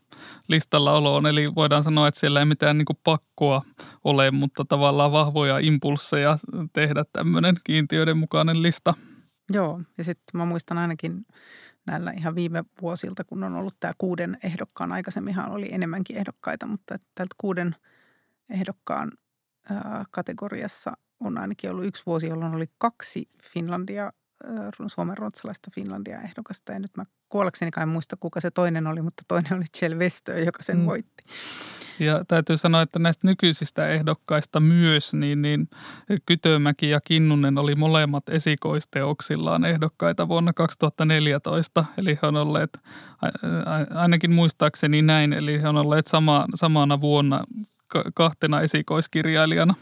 [0.49, 1.27] listalla oloon.
[1.27, 3.63] Eli voidaan sanoa, että siellä ei mitään niin pakkoa
[4.05, 6.39] ole, mutta tavallaan vahvoja impulsseja
[6.73, 8.95] tehdä tämmöinen kiintiöiden mukainen lista.
[9.53, 11.27] Joo, ja sitten mä muistan ainakin
[11.87, 16.97] näillä ihan viime vuosilta, kun on ollut tämä kuuden ehdokkaan, aikaisemminhan oli enemmänkin ehdokkaita, mutta
[17.15, 17.77] tältä kuuden
[18.51, 19.13] ehdokkaan
[20.11, 24.13] kategoriassa on ainakin ollut yksi vuosi, jolloin oli kaksi Finlandia,
[24.87, 26.73] Suomen ruotsalaista Finlandia ehdokasta.
[26.73, 30.39] Ja nyt mä kuollakseni kai muista, kuka se toinen oli, mutta toinen oli Kjell Westö,
[30.39, 30.87] joka sen mm.
[30.87, 31.25] voitti.
[31.99, 35.69] Ja täytyy sanoa, että näistä nykyisistä ehdokkaista myös, niin, niin
[36.27, 41.85] Kytömäki ja Kinnunen oli molemmat esikoisteoksillaan ehdokkaita vuonna 2014.
[41.99, 42.79] Eli he on olleet,
[43.95, 47.45] ainakin muistaakseni näin, eli he on olleet sama, samana vuonna
[48.15, 49.75] kahtena esikoiskirjailijana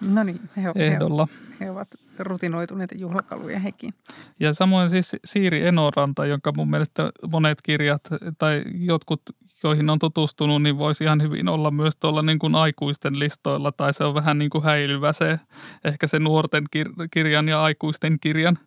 [0.00, 1.28] no niin, he, ehdolla.
[1.60, 1.88] He, he ovat
[2.18, 3.94] rutinoituneita juhlakaluja hekin.
[4.40, 8.02] Ja samoin siis Siiri Enoranta, jonka mun mielestä monet kirjat
[8.38, 9.22] tai jotkut
[9.64, 13.94] joihin on tutustunut, niin voisi ihan hyvin olla myös tuolla niin kuin aikuisten listoilla, tai
[13.94, 15.40] se on vähän niin kuin häilyvä se,
[15.84, 18.58] ehkä se nuorten kir- kirjan ja aikuisten kirjan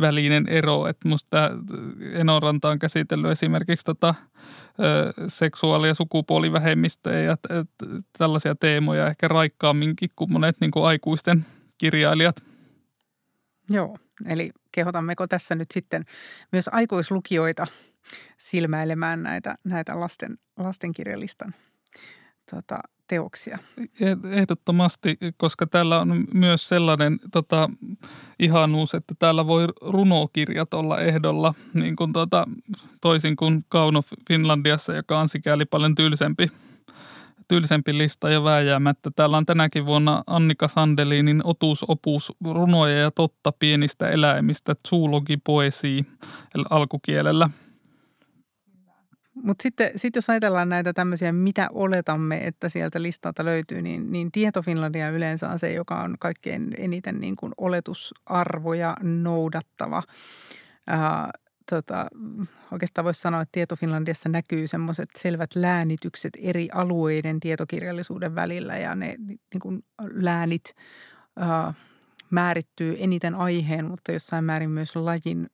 [0.00, 0.86] välinen ero.
[0.86, 1.50] Että musta
[2.12, 4.14] Enoranta on käsitellyt esimerkiksi tota,
[4.80, 10.86] ö, seksuaali- ja sukupuolivähemmistöjä ja t- t- tällaisia teemoja ehkä raikkaamminkin kuin monet niin kuin
[10.86, 11.46] aikuisten
[11.78, 12.36] kirjailijat.
[13.70, 16.04] Joo, eli kehotammeko tässä nyt sitten
[16.52, 17.66] myös aikuislukijoita
[18.38, 21.54] silmäilemään näitä, näitä lasten, lastenkirjalistan
[22.50, 22.78] tota,
[23.12, 23.58] teoksia.
[24.30, 27.70] Ehdottomasti, koska täällä on myös sellainen tota,
[28.38, 32.46] ihanuus, että täällä voi runokirjat olla ehdolla, niin kuin, tota,
[33.00, 36.46] toisin kuin Kauno Finlandiassa, joka on sikäli paljon tylsempi,
[37.48, 39.10] tylsempi lista ja vääjäämättä.
[39.16, 46.06] Täällä on tänäkin vuonna Annika Sandelinin otusopus runoja ja totta pienistä eläimistä, zoologi poesii
[46.70, 47.50] alkukielellä–
[49.34, 54.32] mutta sitten sit jos ajatellaan näitä tämmöisiä, mitä oletamme, että sieltä listalta löytyy, niin, niin
[54.32, 60.02] Tieto Finlandia yleensä on se, joka on kaikkein eniten niin kuin oletusarvoja noudattava.
[60.86, 61.30] Ää,
[61.70, 62.06] tota,
[62.72, 68.94] oikeastaan voisi sanoa, että Tieto Finlandiassa näkyy semmoiset selvät läänitykset eri alueiden tietokirjallisuuden välillä ja
[68.94, 70.74] ne niin kuin läänit
[71.36, 71.74] ää,
[72.30, 75.50] määrittyy eniten aiheen, mutta jossain määrin myös lajin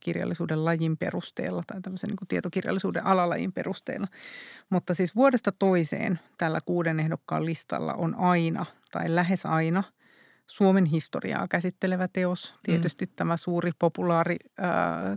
[0.00, 4.06] kirjallisuuden lajin perusteella tai tämmöisen niin tietokirjallisuuden alalajin perusteella.
[4.70, 9.82] Mutta siis vuodesta toiseen tällä kuuden ehdokkaan listalla on aina tai lähes aina
[10.46, 12.54] Suomen historiaa käsittelevä teos.
[12.54, 12.58] Mm.
[12.62, 13.12] Tietysti mm.
[13.16, 15.16] tämä suuri populaari ää,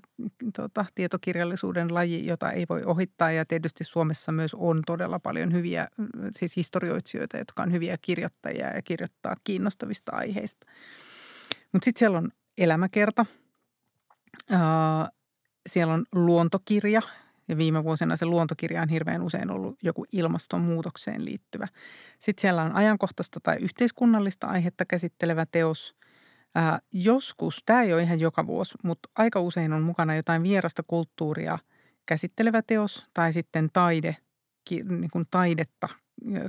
[0.56, 3.32] tota, tietokirjallisuuden laji, jota ei voi ohittaa.
[3.32, 5.88] Ja tietysti Suomessa myös on todella paljon hyviä
[6.36, 10.68] siis historioitsijoita, jotka on hyviä kirjoittajia ja kirjoittaa kiinnostavista aiheista.
[11.74, 13.26] Mutta sitten siellä on elämäkerta–
[15.70, 17.02] siellä on luontokirja
[17.48, 21.68] ja viime vuosina se luontokirja on hirveän usein ollut joku ilmastonmuutokseen liittyvä.
[22.20, 25.96] Sitten siellä on ajankohtaista tai yhteiskunnallista aihetta käsittelevä teos.
[26.56, 30.84] Ää, joskus, tämä ei ole ihan joka vuosi, mutta aika usein on mukana jotain vierasta
[30.88, 31.60] kulttuuria
[32.06, 34.18] käsittelevä teos tai sitten taide,
[34.66, 35.90] ki, niin kuin taidetta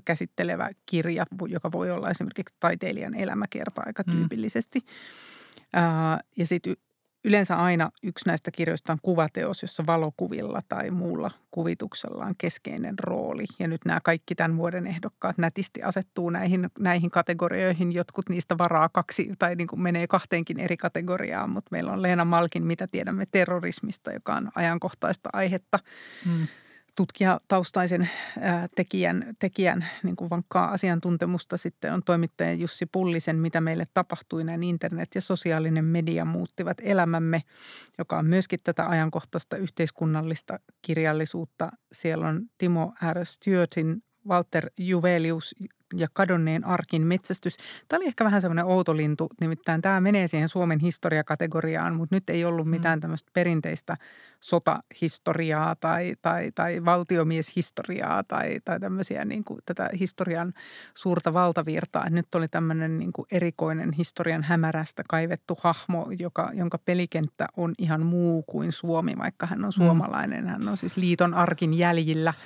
[0.04, 4.12] käsittelevä kirja, joka voi olla esimerkiksi taiteilijan elämäkerta aika mm.
[4.12, 4.78] tyypillisesti.
[4.78, 4.86] Mm.
[5.72, 6.76] Ää, ja sitten
[7.24, 13.44] Yleensä aina yksi näistä kirjoista on kuvateos, jossa valokuvilla tai muulla kuvituksella on keskeinen rooli.
[13.58, 17.92] Ja nyt nämä kaikki tämän vuoden ehdokkaat nätisti asettuu näihin, näihin kategorioihin.
[17.92, 22.24] Jotkut niistä varaa kaksi tai niin kuin menee kahteenkin eri kategoriaan, mutta meillä on Leena
[22.24, 25.78] Malkin, mitä tiedämme terrorismista, joka on ajankohtaista aihetta.
[26.26, 26.46] Mm
[26.96, 28.10] tutkijataustaisen
[28.76, 31.56] tekijän, tekijän niin kuin vankkaa asiantuntemusta.
[31.56, 34.44] Sitten on toimittaja Jussi Pullisen, mitä meille tapahtui.
[34.44, 37.42] Näin internet ja sosiaalinen media muuttivat elämämme,
[37.98, 41.72] joka on myöskin tätä ajankohtaista yhteiskunnallista kirjallisuutta.
[41.92, 43.24] Siellä on Timo R.
[43.24, 45.54] Stewartin Walter Juvelius
[45.96, 47.56] ja kadonneen arkin metsästys.
[47.88, 52.30] Tämä oli ehkä vähän semmoinen outo lintu, nimittäin tämä menee siihen Suomen historiakategoriaan, mutta nyt
[52.30, 52.70] ei ollut mm.
[52.70, 53.96] mitään tämmöistä perinteistä
[54.40, 60.52] sotahistoriaa tai, tai, tai valtiomieshistoriaa tai, tai tämmöisiä niin kuin tätä historian
[60.94, 62.10] suurta valtavirtaa.
[62.10, 68.06] Nyt oli tämmöinen niin kuin erikoinen historian hämärästä kaivettu hahmo, joka, jonka pelikenttä on ihan
[68.06, 69.84] muu kuin Suomi, vaikka hän on mm.
[69.84, 70.48] suomalainen.
[70.48, 72.34] Hän on siis liiton arkin jäljillä–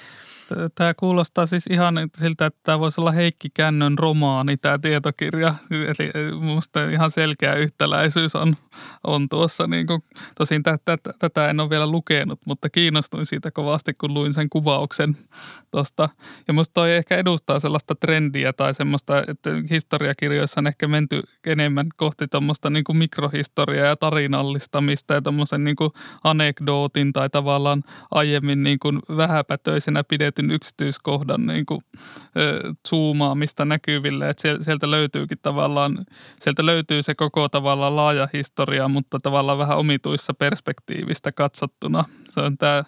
[0.74, 5.54] Tämä kuulostaa siis ihan siltä, että tämä voisi olla Heikki Kännön romaani, tämä tietokirja.
[5.70, 8.56] Eli minusta ihan selkeä yhtäläisyys on,
[9.04, 9.66] on tuossa.
[9.66, 10.02] Niin kuin,
[10.38, 15.16] tosin tätä, tätä en ole vielä lukenut, mutta kiinnostuin siitä kovasti, kun luin sen kuvauksen
[15.70, 16.08] tuosta.
[16.48, 21.86] Ja minusta toi ehkä edustaa sellaista trendiä tai semmoista, että historiakirjoissa on ehkä menty enemmän
[21.96, 25.76] kohti tuommoista niin mikrohistoriaa ja tarinallistamista ja tuommoisen niin
[26.24, 31.80] anekdootin tai tavallaan aiemmin niin kuin vähäpätöisenä pidetty tietyn yksityiskohdan niin kuin,
[32.88, 36.06] zoomaamista näkyville, että sieltä löytyykin tavallaan,
[36.40, 42.04] sieltä löytyy se koko tavallaan laaja historia, mutta tavallaan vähän omituissa perspektiivistä katsottuna.
[42.28, 42.84] Se on tämä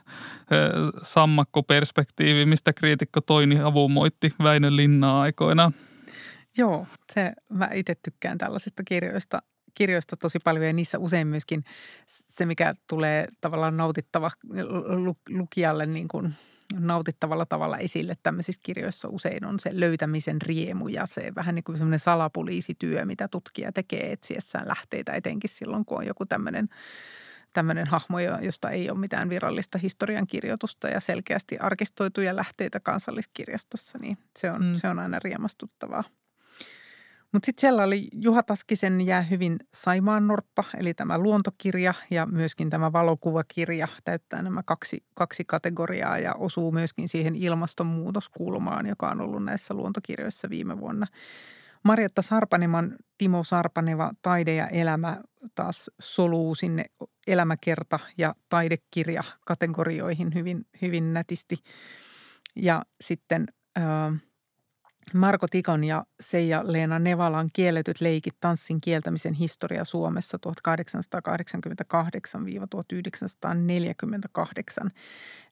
[1.02, 5.74] sammakkoperspektiivi, mistä kriitikko Toini avumoitti Väinö Linnaa aikoinaan.
[6.58, 9.42] Joo, se, mä itse tykkään tällaisista kirjoista
[9.74, 11.64] kirjoista tosi paljon ja niissä usein myöskin
[12.06, 14.30] se, mikä tulee tavallaan nautittava
[15.28, 16.34] lukijalle niin kuin–
[16.74, 21.78] nautittavalla tavalla esille tämmöisissä kirjoissa usein on se löytämisen riemu ja se vähän niin kuin
[21.78, 26.68] semmoinen salapoliisityö, mitä tutkija tekee etsiessään lähteitä etenkin silloin, kun on joku tämmöinen
[27.52, 34.18] tämmöinen hahmo, josta ei ole mitään virallista historian kirjoitusta ja selkeästi arkistoituja lähteitä kansalliskirjastossa, niin
[34.36, 34.74] se on, mm.
[34.74, 36.04] se on aina riemastuttavaa.
[37.32, 42.70] Mutta sitten siellä oli Juha Taskisen Jää hyvin Saimaan Norppa, eli tämä luontokirja ja myöskin
[42.70, 49.44] tämä valokuvakirja täyttää nämä kaksi, kaksi kategoriaa ja osuu myöskin siihen ilmastonmuutoskulmaan, joka on ollut
[49.44, 51.06] näissä luontokirjoissa viime vuonna.
[51.84, 55.20] Marjatta Sarpaneman Timo Sarpaneva Taide ja elämä
[55.54, 56.84] taas soluu sinne
[57.26, 61.56] elämäkerta ja taidekirja kategorioihin hyvin, hyvin nätisti.
[62.56, 63.46] Ja sitten
[63.78, 63.84] äh,
[65.14, 70.38] Marko Tikon ja Seija-Leena Nevalan kielletyt leikit tanssin kieltämisen historia Suomessa
[74.84, 74.90] 1888-1948,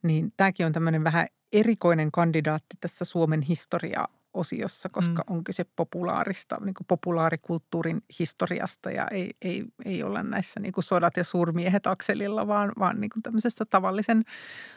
[0.03, 5.37] niin tämäkin on tämmöinen vähän erikoinen kandidaatti tässä Suomen historiaa osiossa, koska mm.
[5.37, 10.85] on kyse populaarista, niin kuin populaarikulttuurin historiasta ja ei, ei, ei olla näissä niin kuin
[10.85, 14.25] sodat ja suurmiehet akselilla, vaan, vaan niin kuin tämmöisessä tavallisen,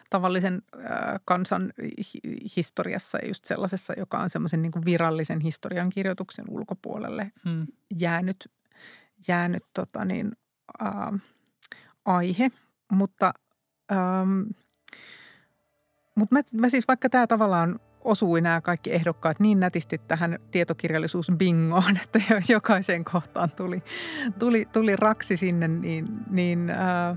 [0.09, 1.73] tavallisen äh, kansan
[2.55, 7.67] historiassa ja just sellaisessa, joka on semmoisen niin kuin virallisen historian kirjoituksen ulkopuolelle mm.
[7.99, 8.51] jäänyt,
[9.27, 10.31] jäänyt tota niin,
[10.81, 11.21] äh,
[12.05, 12.51] aihe.
[12.91, 13.33] Mutta,
[13.91, 14.41] ähm,
[16.15, 21.31] mutta mä, mä siis vaikka tämä tavallaan osui nämä kaikki ehdokkaat niin nätisti tähän tietokirjallisuus
[21.37, 23.83] bingoon, että jokaiseen kohtaan tuli,
[24.39, 27.15] tuli, tuli raksi sinne, niin, niin ää,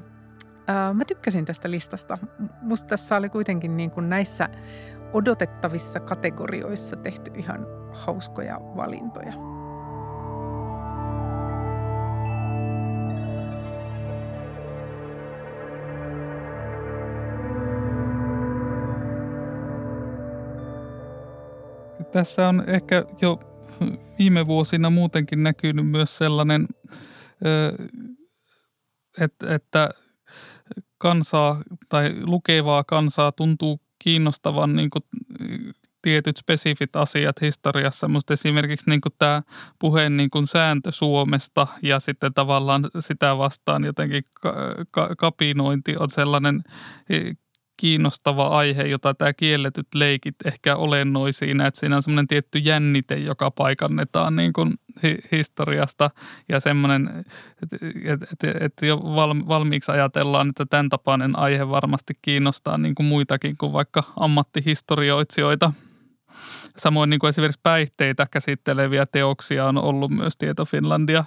[0.66, 2.18] ää, mä tykkäsin tästä listasta.
[2.62, 4.48] Musta tässä oli kuitenkin niin kuin näissä
[5.12, 9.51] odotettavissa kategorioissa tehty ihan hauskoja valintoja.
[22.12, 23.40] Tässä on ehkä jo
[24.18, 26.68] viime vuosina muutenkin näkynyt myös sellainen,
[29.48, 29.90] että
[30.98, 35.02] kansaa tai lukevaa kansaa tuntuu kiinnostavan niin kuin
[36.02, 39.42] tietyt spesifit asiat historiassa, mutta esimerkiksi niin kuin tämä
[39.78, 44.24] puheen niin kuin sääntö Suomesta ja sitten tavallaan sitä vastaan jotenkin
[45.18, 46.62] kapinointi on sellainen
[47.82, 53.16] kiinnostava aihe, jota tämä kielletyt leikit ehkä olennoi siinä, että siinä on semmoinen tietty jännite,
[53.16, 54.74] joka paikannetaan niin kuin
[55.32, 56.10] historiasta
[56.48, 57.24] ja semmoinen,
[57.62, 58.98] että et, et, et jo
[59.48, 65.72] valmiiksi ajatellaan, että tämän tapainen aihe varmasti kiinnostaa niin kuin muitakin kuin vaikka ammattihistorioitsijoita.
[66.76, 71.24] Samoin niin kuin esimerkiksi päihteitä käsitteleviä teoksia on ollut myös Tieto Finlandia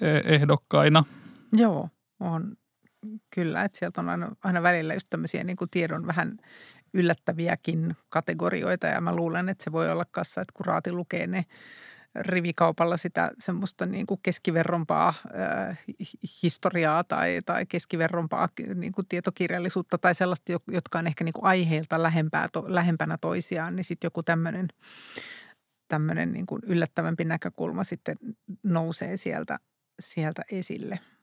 [0.00, 1.04] e-, ehdokkaina.
[1.52, 1.88] Joo,
[2.20, 2.56] on
[3.30, 6.38] Kyllä, että sieltä on aina, aina välillä just tämmöisiä niin kuin tiedon vähän
[6.94, 11.44] yllättäviäkin kategorioita ja mä luulen, että se voi olla kanssa, että kun Raati lukee ne
[12.14, 15.14] rivikaupalla sitä semmoista niin kuin keskiverrompaa
[15.68, 15.78] äh,
[16.42, 22.02] historiaa tai, tai keskiverrompaa niin kuin tietokirjallisuutta tai sellaista, jotka on ehkä niin kuin aiheilta
[22.02, 24.68] lähempää, to, lähempänä toisiaan, niin sitten joku tämmöinen
[25.88, 28.16] tämmöinen niin kuin yllättävämpi näkökulma sitten
[28.62, 29.58] nousee sieltä,
[30.00, 31.00] sieltä esille–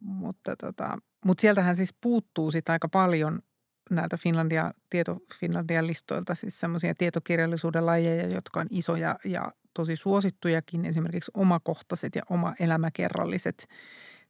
[0.00, 3.42] mutta, tota, mutta sieltähän siis puuttuu sitä aika paljon
[3.90, 10.84] näiltä Finlandia, tieto Finlandian listoilta siis semmoisia tietokirjallisuuden lajeja, jotka on isoja ja tosi suosittujakin.
[10.84, 13.68] Esimerkiksi omakohtaiset ja oma elämäkerralliset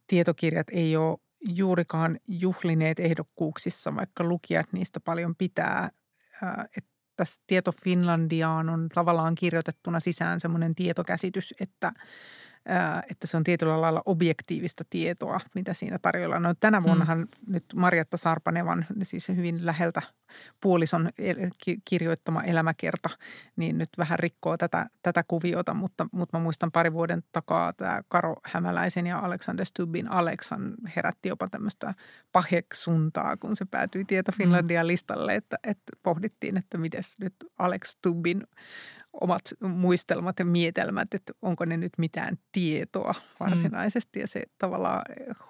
[0.06, 5.90] tietokirjat ei ole juurikaan juhlineet ehdokkuuksissa, vaikka lukijat niistä paljon pitää.
[6.76, 11.92] Että tässä Tieto Finlandiaan on tavallaan kirjoitettuna sisään semmoinen tietokäsitys, että–
[13.10, 16.40] että se on tietyllä lailla objektiivista tietoa, mitä siinä tarjolla.
[16.40, 16.84] No tänä mm.
[16.84, 17.28] vuonnahan mm.
[17.46, 20.02] nyt Marjatta Sarpanevan, siis hyvin läheltä
[20.60, 21.08] puolison
[21.84, 23.10] kirjoittama elämäkerta,
[23.56, 28.02] niin nyt vähän rikkoo tätä, tätä kuviota, mutta, mutta mä muistan pari vuoden takaa tämä
[28.08, 31.94] Karo Hämäläisen ja Alexander Stubbin Aleksan herätti jopa tämmöistä
[32.32, 34.36] paheksuntaa, kun se päätyi Tieto mm.
[34.36, 38.46] Finlandia listalle, että, että pohdittiin, että miten nyt Alex Stubbin
[39.20, 44.18] omat muistelmat ja mietelmät, että onko ne nyt mitään tietoa varsinaisesti.
[44.18, 44.20] Mm.
[44.20, 45.02] Ja se tavallaan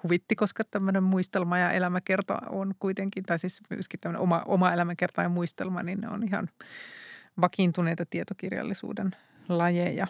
[0.02, 5.22] huvitti, koska tämmöinen muistelma ja elämäkerta on kuitenkin, tai siis myöskin tämmöinen oma, oma elämäkerta
[5.22, 6.48] ja muistelma, niin ne on ihan
[7.40, 9.16] vakiintuneita tietokirjallisuuden
[9.48, 10.06] lajeja.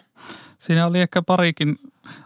[0.59, 1.75] Siinä oli ehkä parikin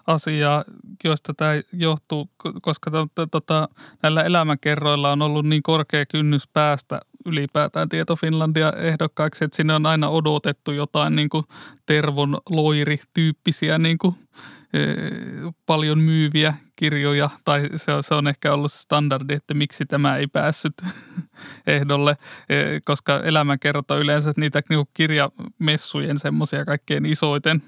[0.08, 0.64] asiaa,
[1.04, 2.30] joista tämä johtuu,
[2.62, 2.92] koska
[3.32, 3.70] tota,
[4.04, 9.86] näillä elämäkerroilla on ollut niin korkea kynnys päästä ylipäätään Tieto Finlandia ehdokkaaksi, että sinne on
[9.86, 11.46] aina odotettu jotain niin kuin
[11.86, 14.16] Tervon loiri-tyyppisiä niin kuin,
[14.74, 14.80] e,
[15.66, 20.28] paljon myyviä kirjoja, tai se on, se on ehkä ollut standardi, että miksi tämä ei
[20.28, 20.74] päässyt
[21.68, 22.18] ehdolle,
[22.50, 22.56] e,
[22.86, 27.64] koska elämänkerta yleensä niitä niin kirjamessujen semmoisia kaikkein isoiten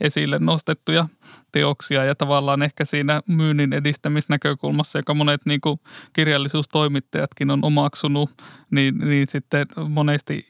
[0.00, 1.08] esille nostettuja
[1.52, 5.80] teoksia ja tavallaan ehkä siinä myynnin edistämisnäkökulmassa, joka monet niin kuin
[6.12, 8.30] kirjallisuustoimittajatkin on omaksunut,
[8.70, 10.46] niin, niin sitten monesti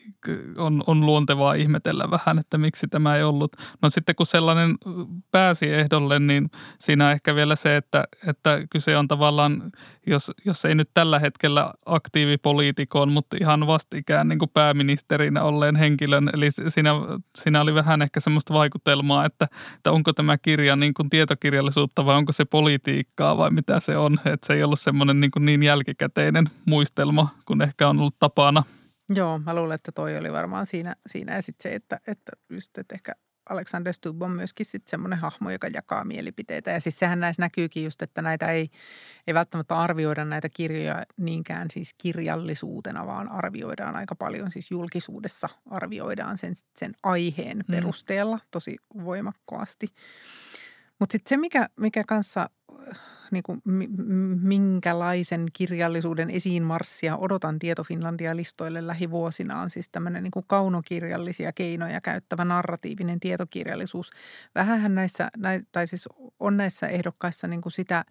[0.58, 3.56] on, on luontevaa ihmetellä vähän, että miksi tämä ei ollut.
[3.82, 4.74] No sitten kun sellainen
[5.30, 9.72] pääsi ehdolle, niin siinä ehkä vielä se, että, että kyse on tavallaan,
[10.06, 16.30] jos, jos ei nyt tällä hetkellä aktiivipoliitikon, mutta ihan vastikään niin kuin pääministerinä olleen henkilön.
[16.32, 16.90] Eli siinä,
[17.38, 19.37] siinä oli vähän ehkä semmoista vaikutelmaa, että,
[19.76, 24.20] että onko tämä kirja niin kuin tietokirjallisuutta vai onko se politiikkaa vai mitä se on.
[24.24, 28.62] Että se ei ollut semmoinen niin, kuin niin jälkikäteinen muistelma, kun ehkä on ollut tapana–
[29.14, 32.78] Joo, mä luulen, että toi oli varmaan siinä, siinä ja sitten se, että, että, just,
[32.78, 33.12] että ehkä
[33.48, 36.70] Alexander Stubb on myöskin sitten semmoinen hahmo, joka jakaa mielipiteitä.
[36.70, 38.68] Ja siis sehän näissä näkyykin just, että näitä ei,
[39.26, 46.38] ei välttämättä arvioida näitä kirjoja niinkään siis kirjallisuutena, vaan arvioidaan aika paljon siis julkisuudessa arvioidaan
[46.38, 47.72] sen, sen aiheen mm.
[47.72, 49.86] perusteella tosi voimakkaasti.
[50.98, 52.50] Mutta sitten se, mikä, mikä kanssa
[53.30, 53.62] niin kuin,
[54.42, 62.44] minkälaisen kirjallisuuden esiinmarssia odotan Tieto Finlandia listoille lähivuosina on siis tämmöinen niin kaunokirjallisia keinoja käyttävä
[62.44, 64.10] narratiivinen tietokirjallisuus.
[64.54, 65.28] Vähähän näissä,
[65.72, 66.08] tai siis
[66.40, 68.04] on näissä ehdokkaissa niin kuin sitä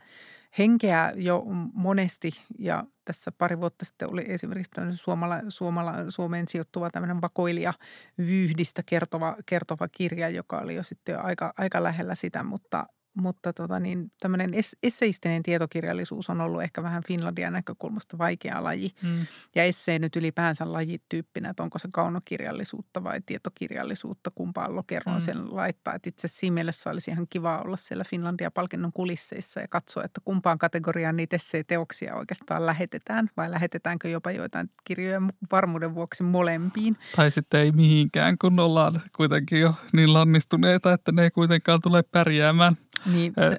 [0.57, 1.43] henkeä jo
[1.73, 7.73] monesti ja tässä pari vuotta sitten oli esimerkiksi suomala, suomala, Suomeen sijoittuva tämmöinen vakoilija
[8.17, 12.85] vyyhdistä kertova, kertova kirja, joka oli jo sitten jo aika, aika lähellä sitä, mutta
[13.21, 14.51] mutta tota niin, tämmöinen
[14.83, 18.91] esseistinen tietokirjallisuus on ollut ehkä vähän Finlandian näkökulmasta vaikea laji.
[19.01, 19.25] Mm.
[19.55, 25.25] Ja essee nyt ylipäänsä lajityyppinä, että onko se kaunokirjallisuutta vai tietokirjallisuutta, kumpaan lokeroon mm.
[25.25, 25.93] sen laittaa.
[25.93, 30.57] Että itse siinä mielessä olisi ihan kiva olla siellä Finlandia-palkinnon kulisseissa ja katsoa, että kumpaan
[30.57, 36.97] kategoriaan niitä essee-teoksia oikeastaan lähetetään vai lähetetäänkö jopa joitain kirjoja varmuuden vuoksi molempiin.
[37.15, 42.03] Tai sitten ei mihinkään, kun ollaan kuitenkin jo niin lannistuneita, että ne ei kuitenkaan tule
[42.03, 42.77] pärjäämään.
[43.05, 43.55] Niin, se...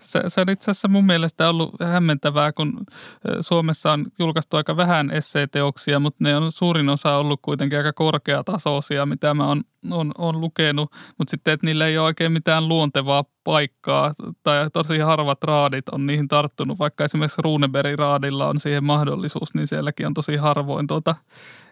[0.00, 2.80] Se, se on itse asiassa mun mielestä ollut hämmentävää, kun
[3.40, 9.06] Suomessa on julkaistu aika vähän esseeteoksia, mutta ne on suurin osa ollut kuitenkin aika korkeatasoisia,
[9.06, 13.24] mitä mä oon on, on lukenut, mutta sitten, että niillä ei ole oikein mitään luontevaa
[13.44, 19.54] paikkaa tai tosi harvat raadit on niihin tarttunut, vaikka esimerkiksi Runebergin raadilla on siihen mahdollisuus,
[19.54, 21.14] niin sielläkin on tosi harvoin tuota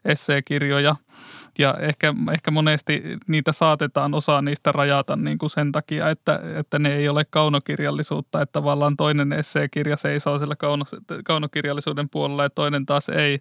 [0.05, 0.97] esseekirjoja.
[1.59, 6.79] Ja ehkä, ehkä monesti niitä saatetaan osaa niistä rajata niin kuin sen takia, että, että
[6.79, 12.87] ne ei ole kaunokirjallisuutta, että tavallaan toinen esseekirja seisoo siellä kaunos, kaunokirjallisuuden puolella ja toinen
[12.87, 13.39] taas ei,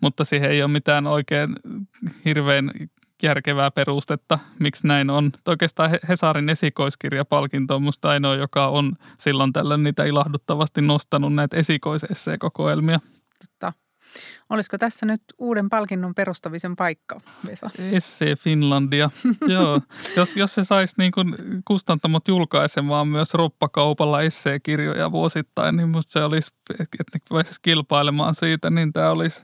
[0.00, 1.56] mutta siihen ei ole mitään oikein
[2.24, 2.70] hirveän
[3.22, 5.32] järkevää perustetta, miksi näin on.
[5.48, 13.00] Oikeastaan Hesarin esikoiskirjapalkinto on musta ainoa, joka on silloin tällöin niitä ilahduttavasti nostanut näitä esikoisesseekokoelmia.
[13.38, 13.72] Totta.
[14.50, 17.70] Olisiko tässä nyt uuden palkinnon perustamisen paikka, Vesa?
[17.92, 19.10] Essee Finlandia,
[19.54, 19.80] joo.
[20.16, 21.34] Jos, jos se saisi niin kuin
[21.64, 28.70] kustantamot julkaisemaan myös roppakaupalla esseekirjoja vuosittain, niin musta se olisi, että ne pääsisi kilpailemaan siitä,
[28.70, 29.42] niin tämä olisi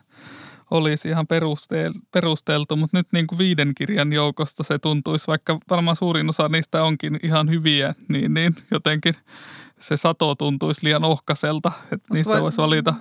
[0.71, 1.27] olisi ihan
[2.12, 6.83] perusteltu, mutta nyt niin kuin viiden kirjan joukosta se tuntuisi, vaikka varmaan suurin osa niistä
[6.83, 9.14] onkin ihan hyviä, niin, niin jotenkin
[9.81, 12.43] se sato tuntuisi liian ohkaselta, että niistä voi...
[12.43, 12.95] voisi valita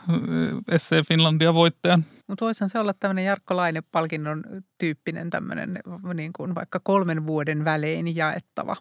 [0.71, 2.05] Essee Finlandia voittajan.
[2.28, 4.43] Mutta voisihan se olla tämmöinen Jarkko Laine-palkinnon
[4.78, 5.80] tyyppinen tämmöinen
[6.13, 8.76] niin kuin vaikka kolmen vuoden välein jaettava,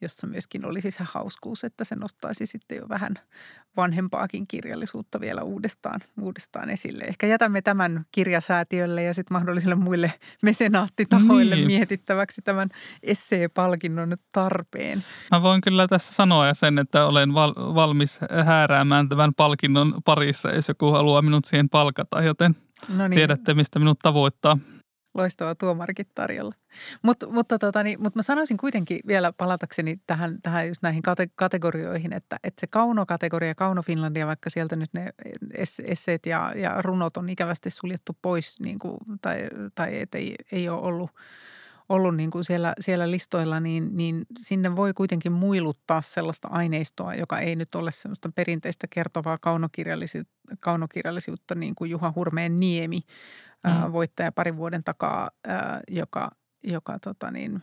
[0.00, 3.14] jossa myöskin olisi se hauskuus, että se nostaisi sitten jo vähän
[3.76, 7.04] vanhempaakin kirjallisuutta vielä uudestaan, uudestaan esille.
[7.04, 10.12] Ehkä jätämme tämän kirjasäätiölle ja sitten mahdollisille muille
[10.42, 11.66] mesenaattitahoille niin.
[11.66, 12.68] mietittäväksi tämän
[13.02, 15.04] essee-palkinnon tarpeen.
[15.30, 20.68] Mä voin kyllä tässä sanoa sen, että olen val- valmis hääräämään tämän palkinnon parissa, jos
[20.68, 22.56] joku haluaa minut siihen palkata, joten–
[22.88, 23.16] No niin.
[23.16, 24.58] Tiedätte, mistä minut tavoittaa.
[25.14, 26.54] Loistava tuomarkit tarjolla.
[27.02, 31.32] Mut, mutta tota, niin, mutta mä sanoisin kuitenkin vielä palatakseni tähän, tähän just näihin kate-
[31.34, 35.10] kategorioihin, että, että se kaunokategoria, Kauno Finlandia, vaikka sieltä nyt ne
[35.84, 40.68] esseet ja, ja runot on ikävästi suljettu pois niin kuin, tai, tai et ei, ei
[40.68, 41.10] ole ollut–
[41.92, 47.38] ollut niin kuin siellä, siellä listoilla, niin, niin sinne voi kuitenkin muiluttaa sellaista aineistoa, joka
[47.38, 53.70] ei nyt ole sellaista perinteistä kertovaa kaunokirjallisuutta, kaunokirjallisuutta niin kuin Juha Hurmeen Niemi, mm.
[53.70, 56.30] ää, voittaja parin vuoden takaa, ää, joka,
[56.64, 57.62] joka tota niin,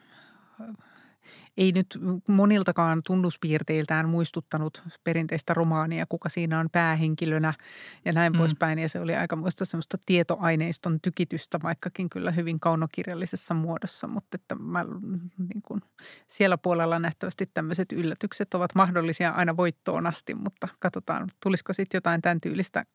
[1.60, 7.54] ei nyt moniltakaan tunnuspiirteiltään muistuttanut perinteistä romaania, kuka siinä on päähenkilönä
[8.06, 8.38] ja näin mm.
[8.38, 8.80] poispäin.
[8.80, 14.56] Ja se oli aika muista semmoista tietoaineiston tykitystä, vaikkakin kyllä hyvin kaunokirjallisessa muodossa, mutta että
[14.56, 14.86] mä,
[15.38, 15.82] niin kuin,
[16.28, 22.22] siellä puolella nähtävästi tämmöiset yllätykset ovat mahdollisia aina voittoon asti, mutta katsotaan, tulisiko sitten jotain
[22.22, 22.86] tämän tyylistä,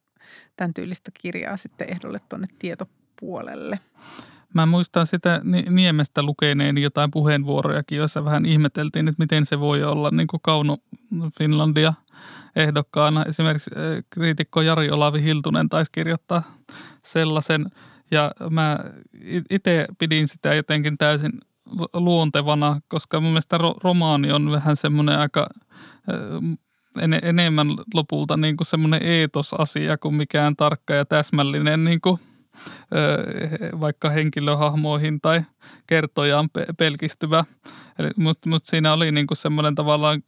[0.57, 3.81] tämän tyylistä kirjaa sitten ehdolle tuonne tietopuolelle.
[4.55, 5.41] Mä muistan sitä
[5.71, 10.79] Niemestä lukeneeni jotain puheenvuorojakin, joissa vähän ihmeteltiin, että miten se voi olla niin kuin Kauno
[11.39, 11.95] Finlandia
[12.57, 13.25] ehdokkaana.
[13.25, 13.71] Esimerkiksi
[14.11, 16.43] kriitikko Jari Olavi Hiltunen taisi kirjoittaa
[17.03, 17.67] sellaisen,
[18.11, 18.79] ja mä
[19.51, 21.33] itse pidin sitä jotenkin täysin
[21.95, 25.47] luontevana, koska mun mielestä romaani on vähän semmoinen aika
[27.01, 32.19] en, enemmän lopulta niin kuin semmoinen eetosasia kuin mikään tarkka ja täsmällinen niin kuin,
[33.81, 35.43] vaikka henkilöhahmoihin tai
[35.87, 36.49] kertojaan
[36.79, 37.45] pelkistyvä.
[37.99, 40.23] Eli musta, musta siinä oli niin kuin semmoinen tavallaan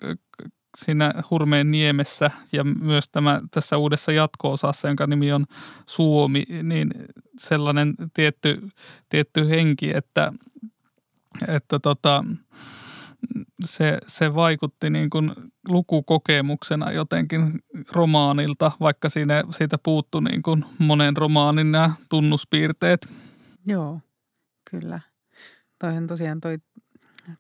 [0.77, 5.45] siinä Hurmeen niemessä ja myös tämä, tässä uudessa jatko-osassa, jonka nimi on
[5.87, 6.91] Suomi, niin
[7.39, 8.69] sellainen tietty,
[9.09, 10.33] tietty henki, että,
[11.49, 12.25] että tota,
[13.65, 15.33] se, se vaikutti niin kuin
[15.69, 17.59] lukukokemuksena jotenkin
[17.93, 23.09] romaanilta, vaikka siinä, siitä puuttu niin kuin monen romaanin nämä tunnuspiirteet.
[23.67, 24.01] Joo,
[24.71, 25.01] kyllä.
[25.79, 26.59] Toihan tosiaan toi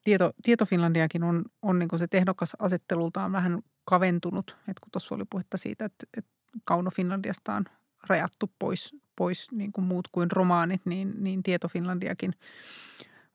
[0.04, 4.56] Tieto, Tieto Finlandiakin on, on niin se tehdokas asettelultaan vähän kaventunut.
[4.68, 6.30] Et kun tuossa oli puhetta siitä, että, että
[6.64, 7.64] Kauno Finlandiasta on
[8.08, 12.32] rajattu pois, pois niin kuin muut kuin romaanit, niin, niin Tieto Finlandiakin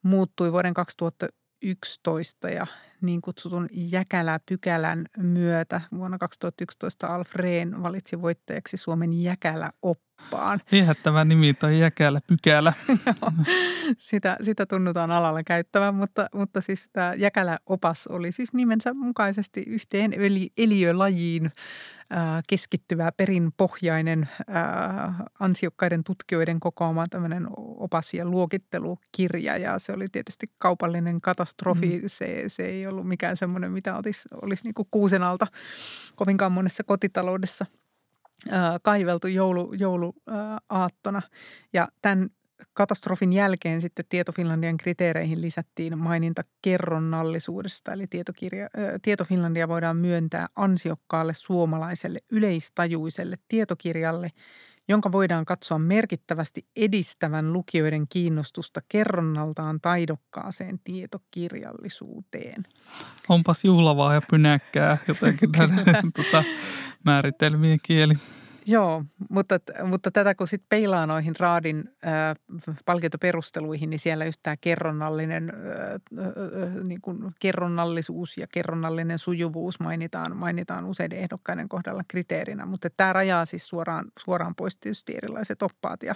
[0.01, 1.27] muuttui vuoden 2000
[1.61, 2.67] 2011 ja
[3.01, 10.61] niin kutsutun Jäkälä-pykälän myötä vuonna 2011 Alf Rehn valitsi voittajaksi Suomen Jäkälä-oppaan.
[10.71, 12.73] Viehättävä nimi toi Jäkälä-pykälä.
[13.97, 20.13] sitä, sitä tunnutaan alalla käyttävän, mutta, mutta siis tämä Jäkälä-opas oli siis nimensä mukaisesti yhteen
[20.13, 21.51] eli eliölajiin
[22.47, 24.29] keskittyvä perinpohjainen
[25.39, 31.99] ansiokkaiden tutkijoiden kokoama tämmöinen opas- ja luokittelukirja ja se oli tietysti kaupallinen katastrofi.
[32.01, 32.03] Mm.
[32.07, 35.47] Se, se ei ollut mikään semmoinen, mitä olisi, olisi niin kuusen alta
[36.15, 37.65] kovinkaan monessa kotitaloudessa
[38.81, 41.21] kaiveltu joulu, jouluaattona.
[41.73, 42.29] Ja tämän
[42.73, 48.69] katastrofin jälkeen sitten Tieto Finlandian kriteereihin lisättiin maininta kerronnallisuudesta, eli tietokirja,
[49.01, 54.29] Tieto Finlandia voidaan myöntää ansiokkaalle suomalaiselle yleistajuiselle tietokirjalle,
[54.87, 62.63] jonka voidaan katsoa merkittävästi edistävän lukijoiden kiinnostusta kerronnaltaan taidokkaaseen tietokirjallisuuteen.
[63.29, 66.43] Onpas juhlavaa ja pynäkkää jotenkin näiden tota,
[67.05, 68.13] määritelmien kieli.
[68.65, 72.35] Joo, mutta, mutta tätä kun sitten peilaa noihin Raadin äh,
[72.85, 80.37] palkintoperusteluihin, niin siellä just tämä kerronnallinen, äh, äh, niin kuin kerronnallisuus ja kerronnallinen sujuvuus mainitaan,
[80.37, 82.65] mainitaan useiden ehdokkaiden kohdalla kriteerinä.
[82.65, 86.15] Mutta tämä rajaa siis suoraan, suoraan pois tietysti erilaiset oppaat ja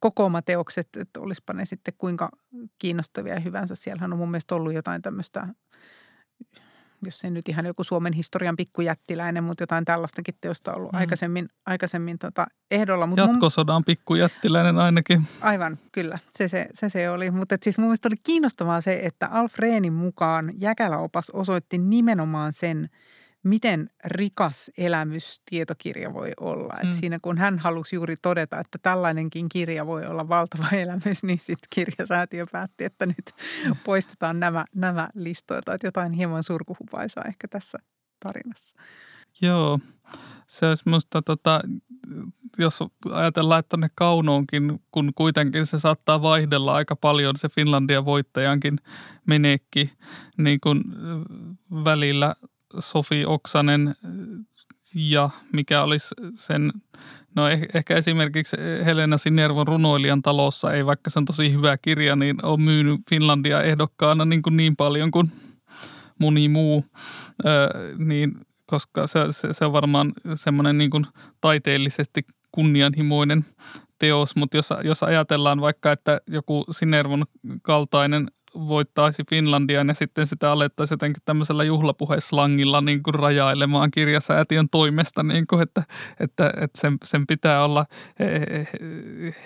[0.00, 2.28] kokoomateokset, että olisipa ne sitten kuinka
[2.78, 3.74] kiinnostavia hyvänsä.
[3.74, 5.48] Siellähän on mun mielestä ollut jotain tämmöistä
[7.04, 10.98] jos se nyt ihan joku Suomen historian pikkujättiläinen, mutta jotain tällaistakin teosta on ollut mm.
[10.98, 13.06] aikaisemmin, aikaisemmin tota ehdolla.
[13.06, 13.84] Mut Jatkosodan mun...
[13.84, 15.22] pikkujättiläinen ainakin.
[15.40, 16.18] Aivan, kyllä.
[16.32, 17.30] Se se, se, se oli.
[17.30, 22.88] Mutta siis mun mielestä oli kiinnostavaa se, että Alfreenin mukaan Jäkäläopas osoitti nimenomaan sen–
[23.42, 26.74] miten rikas elämys tietokirja voi olla.
[26.82, 26.88] Mm.
[26.88, 31.38] Et siinä kun hän halusi juuri todeta, että tällainenkin kirja voi olla valtava elämys, niin
[31.38, 33.32] sitten kirjasäätiö päätti, että nyt
[33.64, 33.76] mm.
[33.84, 35.74] poistetaan nämä, nämä listoilta.
[35.74, 37.78] Että jotain hieman surkuhupaisaa ehkä tässä
[38.20, 38.76] tarinassa.
[39.42, 39.78] Joo,
[40.46, 41.60] se olisi minusta, tota,
[42.58, 42.78] jos
[43.12, 48.78] ajatellaan, että tuonne Kaunoonkin, kun kuitenkin se saattaa vaihdella aika paljon se Finlandia voittajankin
[49.26, 49.92] menekki,
[50.38, 50.84] niin kun
[51.84, 52.34] välillä
[52.78, 53.94] Sofi Oksanen
[54.94, 56.72] ja mikä olisi sen,
[57.34, 62.16] no eh, ehkä esimerkiksi Helena Sinervon runoilijan talossa, ei vaikka se on tosi hyvä kirja,
[62.16, 65.32] niin on myynyt Finlandia ehdokkaana niin, kuin niin paljon kuin
[66.18, 66.84] moni muu,
[67.46, 67.68] öö,
[67.98, 68.34] niin
[68.66, 71.06] koska se, se, se on varmaan semmoinen niin kuin
[71.40, 73.44] taiteellisesti kunnianhimoinen
[73.98, 77.24] teos, mutta jos, jos ajatellaan vaikka, että joku Sinervon
[77.62, 85.22] kaltainen– voittaisi Finlandia ja sitten sitä alettaisiin jotenkin tämmöisellä juhlapuheslangilla niin kuin rajailemaan kirjasäätiön toimesta,
[85.22, 85.82] niin kuin, että,
[86.20, 87.86] että, että sen, sen pitää olla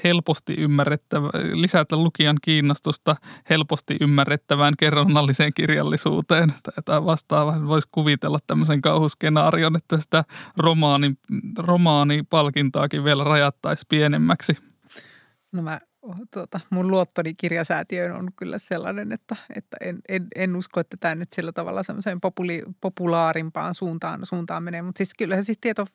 [0.04, 3.16] helposti ymmärrettävä, lisätä lukijan kiinnostusta
[3.50, 6.54] helposti ymmärrettävään kerronnalliseen kirjallisuuteen
[6.84, 7.66] tai vastaavaa.
[7.66, 10.24] Voisi kuvitella tämmöisen kauhuskenaarion, että sitä
[10.56, 11.14] romaani,
[11.58, 14.52] romaanipalkintaakin vielä rajattaisi pienemmäksi.
[15.52, 15.80] No mä
[16.30, 21.14] tuota, mun luottoni kirjasäätiöön on kyllä sellainen, että, että en, en, en, usko, että tämä
[21.14, 24.82] nyt sillä tavalla semmoiseen populi, populaarimpaan suuntaan, suuntaan menee.
[24.82, 25.86] Mutta siis kyllähän siis tieto,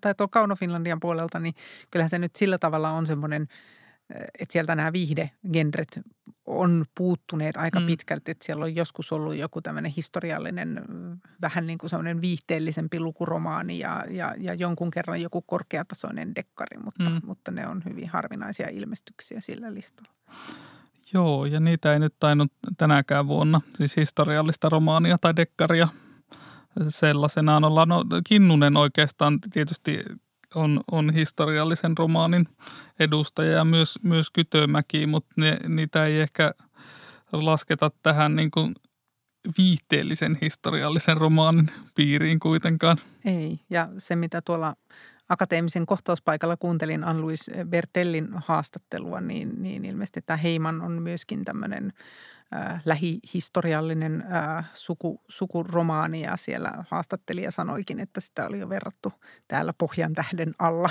[0.00, 1.54] tai tuolla Kauno Finlandian puolelta, niin
[1.90, 3.48] kyllähän se nyt sillä tavalla on semmoinen–
[4.38, 6.00] että sieltä nämä viihdegenret
[6.48, 7.86] on puuttuneet aika mm.
[7.86, 10.80] pitkälti, että siellä on joskus ollut joku tämmöinen historiallinen,
[11.40, 17.10] vähän niin kuin semmoinen viihteellisempi lukuromaani ja, ja, ja jonkun kerran joku korkeatasoinen dekkari, mutta,
[17.10, 17.20] mm.
[17.26, 20.10] mutta ne on hyvin harvinaisia ilmestyksiä sillä listalla.
[21.14, 25.88] Joo, ja niitä ei nyt tainnut tänäkään vuonna, siis historiallista romaania tai dekkaria
[26.88, 27.86] sellaisenaan olla.
[27.86, 30.00] No Kinnunen oikeastaan tietysti
[30.54, 32.48] on, on historiallisen romaanin
[33.00, 36.54] edustaja ja myös, myös Kytömäki, mutta ne, niitä ei ehkä
[37.32, 38.74] lasketa tähän niin kuin
[39.58, 42.98] viihteellisen historiallisen romaanin piiriin kuitenkaan.
[43.24, 44.76] Ei, ja se mitä tuolla
[45.28, 51.92] akateemisen kohtauspaikalla kuuntelin Ann-Louis Bertellin haastattelua, niin, niin ilmeisesti tämä Heiman on myöskin tämmöinen
[52.54, 59.12] äh, lähihistoriallinen äh, suku, sukuromaani ja siellä haastattelija sanoikin, että sitä oli jo verrattu
[59.48, 60.90] täällä Pohjan tähden alla,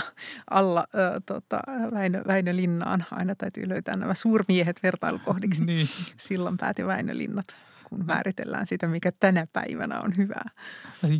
[0.49, 1.59] alla äh, tota,
[1.93, 3.05] Väinö, Väinö Linnaan.
[3.11, 5.65] Aina täytyy löytää nämä suurmiehet vertailukohdiksi.
[5.65, 5.89] Niin.
[6.17, 7.47] Sillanpäät ja Väinö Linnat
[7.89, 10.45] kun määritellään sitä, mikä tänä päivänä on hyvää.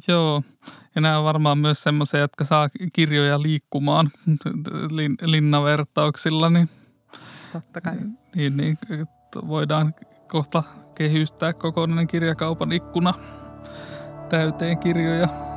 [0.08, 0.44] Joo,
[0.96, 4.12] ja nämä on varmaan myös semmoisia, jotka saa kirjoja liikkumaan
[5.22, 6.70] linnavertauksilla, niin,
[7.54, 7.98] Totta kai.
[8.36, 8.78] niin, niin
[9.48, 9.96] voidaan
[10.28, 10.64] kohta
[10.96, 13.14] kehystää kokonainen kirjakaupan ikkuna
[14.30, 15.48] täyteen kirjoja.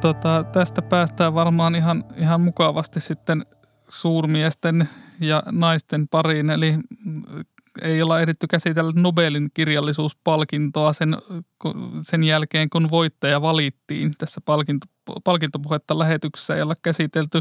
[0.00, 3.46] tota, tästä päästään varmaan ihan, ihan mukavasti sitten
[3.88, 4.88] suurmiesten
[5.20, 6.50] ja naisten pariin.
[6.50, 7.22] Eli mm,
[7.82, 11.16] ei olla ehditty käsitellä Nobelin kirjallisuuspalkintoa sen,
[12.02, 14.86] sen jälkeen, kun voittaja valittiin tässä palkinto,
[15.24, 17.40] palkintopuhetta lähetyksessä, jolla käsitelty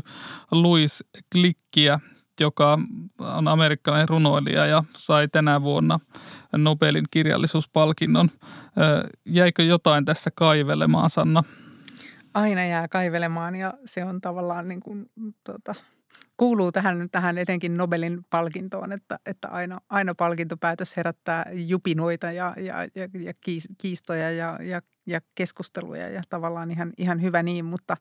[0.52, 2.00] Louis Klikkiä,
[2.40, 2.80] joka
[3.20, 6.00] on amerikkalainen runoilija ja sai tänä vuonna
[6.58, 8.32] Nobelin kirjallisuuspalkinnon.
[9.26, 11.44] Jäikö jotain tässä kaivelemaan, Sanna?
[12.34, 15.06] aina jää kaivelemaan ja se on tavallaan niin kuin,
[15.44, 15.76] tota,
[16.38, 22.76] kuuluu tähän, tähän etenkin Nobelin palkintoon, että, että aina, aina palkintopäätös herättää jupinoita ja, ja,
[22.96, 23.34] ja, ja
[23.78, 27.98] kiistoja ja, ja, ja keskusteluja ja tavallaan ihan, ihan hyvä niin, mutta,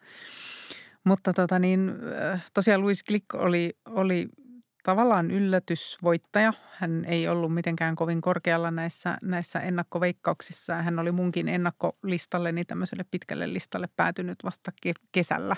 [1.05, 1.93] mutta tota niin,
[2.33, 4.29] äh, tosiaan Louis Glick oli, oli
[4.83, 6.53] tavallaan yllätysvoittaja.
[6.79, 10.83] Hän ei ollut mitenkään kovin korkealla näissä, näissä ennakkoveikkauksissa.
[10.83, 14.73] Hän oli munkin ennakkolistalleni niin tämmöiselle pitkälle listalle päätynyt vasta
[15.13, 15.57] kesällä.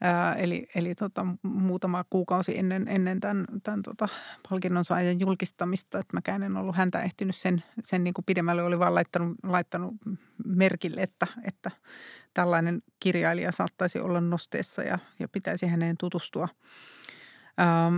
[0.00, 4.08] Ää, eli eli tota, muutama kuukausi ennen, ennen tämän, tämän tota,
[4.50, 5.98] palkinnon saajan julkistamista.
[5.98, 8.62] Että mäkään en ollut häntä ehtinyt sen, sen niin kuin pidemmälle.
[8.62, 9.94] Oli vaan laittanut, laittanut
[10.46, 11.70] merkille, että, että
[12.34, 16.48] tällainen kirjailija saattaisi olla nosteessa ja, ja pitäisi häneen tutustua.
[17.60, 17.96] Ähm,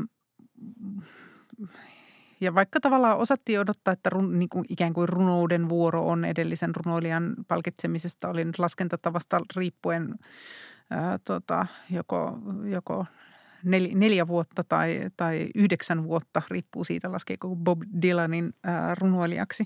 [2.43, 6.77] ja vaikka tavallaan osattiin odottaa, että run, niin kuin ikään kuin runouden vuoro on edellisen
[6.77, 10.15] runoilijan palkitsemisesta, oli nyt laskentatavasta riippuen
[10.91, 13.07] ää, tota, joko, joko
[13.65, 19.65] nel, neljä vuotta tai, tai yhdeksän vuotta, riippuu siitä, laskeeko Bob Dylanin ää, runoilijaksi.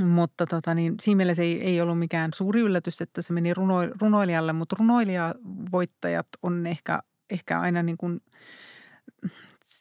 [0.00, 3.76] Mutta tota, niin, siinä mielessä ei, ei ollut mikään suuri yllätys, että se meni runo,
[4.00, 8.20] runoilijalle, mutta runoilijavoittajat on ehkä, ehkä aina niin kuin–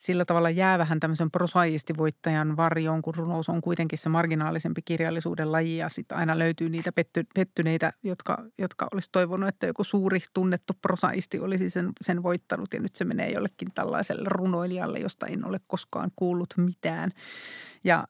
[0.01, 5.77] sillä tavalla jää vähän tämmöisen prosaistivoittajan varjoon, kun runous on kuitenkin se marginaalisempi kirjallisuuden laji
[5.77, 10.73] ja sitten aina löytyy niitä petty, pettyneitä, jotka, jotka olisi toivonut, että joku suuri tunnettu
[10.81, 15.59] prosaisti olisi sen, sen voittanut ja nyt se menee jollekin tällaiselle runoilijalle, josta en ole
[15.67, 17.11] koskaan kuullut mitään.
[17.83, 18.07] Ja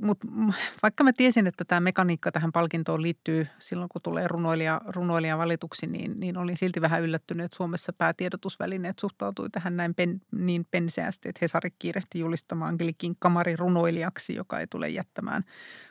[0.00, 0.28] mutta
[0.82, 5.86] vaikka mä tiesin, että tämä mekaniikka tähän palkintoon liittyy silloin, kun tulee runoilija, runoilija valituksi,
[5.86, 11.28] niin, niin olin silti vähän yllättynyt, että Suomessa päätiedotusvälineet suhtautui tähän näin pen, niin penseästi,
[11.28, 15.44] että Hesari kiirehti julistamaan Glikin kamarirunoilijaksi, joka ei tule jättämään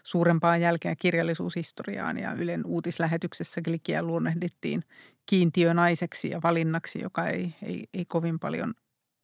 [0.03, 2.17] suurempaa jälkeä kirjallisuushistoriaan.
[2.17, 4.83] Ja Ylen uutislähetyksessä Glikiä luonnehdittiin
[5.25, 8.73] kiintiönaiseksi ja valinnaksi, joka ei, ei, ei kovin paljon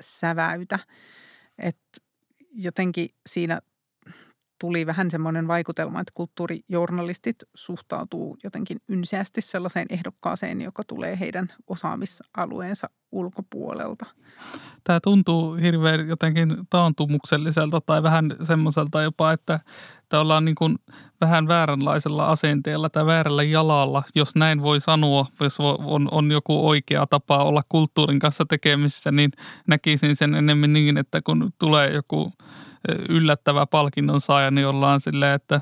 [0.04, 0.80] säväytä.
[1.58, 2.08] että
[2.52, 3.60] jotenkin siinä
[4.60, 12.90] tuli vähän semmoinen vaikutelma, että kulttuurijournalistit suhtautuu jotenkin ynseästi sellaiseen ehdokkaaseen, joka tulee heidän osaamisalueensa
[13.12, 14.06] ulkopuolelta.
[14.84, 19.60] Tämä tuntuu hirveän jotenkin taantumukselliselta tai vähän semmoiselta jopa, että,
[20.00, 20.76] että ollaan niin kuin
[21.22, 27.08] vähän vääränlaisella asenteella tai väärällä jalalla, jos näin voi sanoa, jos on, on joku oikea
[27.08, 29.32] tapa olla kulttuurin kanssa tekemisissä, niin
[29.68, 32.32] näkisin sen enemmän niin, että kun tulee joku–
[33.10, 35.62] yllättävä palkinnon saaja, niin ollaan silleen, että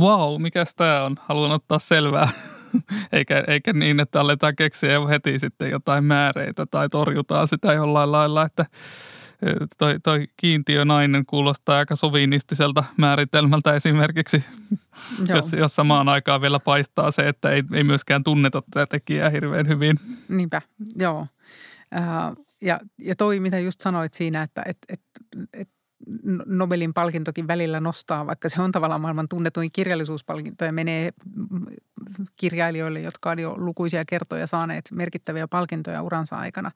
[0.00, 2.28] vau, mikäs tämä on, haluan ottaa selvää.
[3.12, 8.12] eikä, eikä niin, että aletaan keksiä jo heti sitten jotain määreitä tai torjutaan sitä jollain
[8.12, 8.64] lailla, että
[9.78, 14.44] toi, toi kiintiönainen kuulostaa aika sovinistiselta määritelmältä esimerkiksi,
[15.28, 19.68] jos, jos samaan aikaan vielä paistaa se, että ei, ei myöskään tunneta tätä tekijää hirveän
[19.68, 20.00] hyvin.
[20.28, 20.62] Niinpä,
[20.98, 21.26] joo.
[22.62, 25.00] Ja, ja toi, mitä just sanoit siinä, että et, et
[25.52, 25.75] että
[26.46, 31.12] Nobelin palkintokin välillä nostaa, vaikka se on tavallaan maailman tunnetuin kirjallisuuspalkinto ja menee
[32.36, 36.70] kirjailijoille, jotka on jo lukuisia kertoja saaneet merkittäviä palkintoja uransa aikana,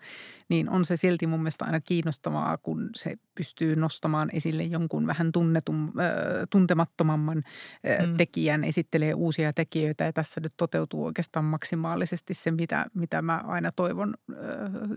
[0.48, 5.32] niin on se silti mun mielestä aina kiinnostavaa, kun se pystyy nostamaan esille jonkun vähän
[5.32, 8.16] tunnetun, äh, tuntemattomamman äh, mm.
[8.16, 13.70] tekijän, esittelee uusia tekijöitä ja tässä nyt toteutuu oikeastaan maksimaalisesti se, mitä, mitä mä aina
[13.76, 14.36] toivon äh,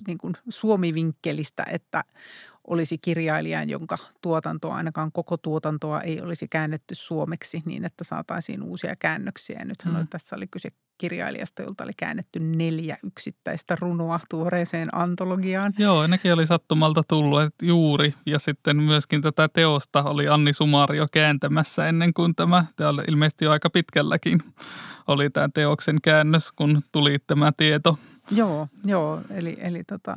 [0.07, 2.03] niin kuin suomivinkkelistä, että
[2.67, 8.95] olisi kirjailijan, jonka tuotantoa, ainakaan koko tuotantoa ei olisi käännetty suomeksi niin, että saataisiin uusia
[8.95, 9.59] käännöksiä.
[9.59, 9.99] Ja nythän mm.
[10.13, 15.73] Tässä oli kyse kirjailijasta, jolta oli käännetty neljä yksittäistä runoa tuoreeseen antologiaan.
[15.77, 18.13] Joo, nekin oli sattumalta tullut että juuri.
[18.25, 23.45] Ja sitten myöskin tätä teosta oli Anni Sumario kääntämässä ennen kuin tämä, tämä oli ilmeisesti
[23.45, 24.43] jo aika pitkälläkin,
[25.07, 27.97] oli tämä teoksen käännös, kun tuli tämä tieto.
[28.31, 29.21] Joo, joo.
[29.29, 30.15] Eli, eli tota,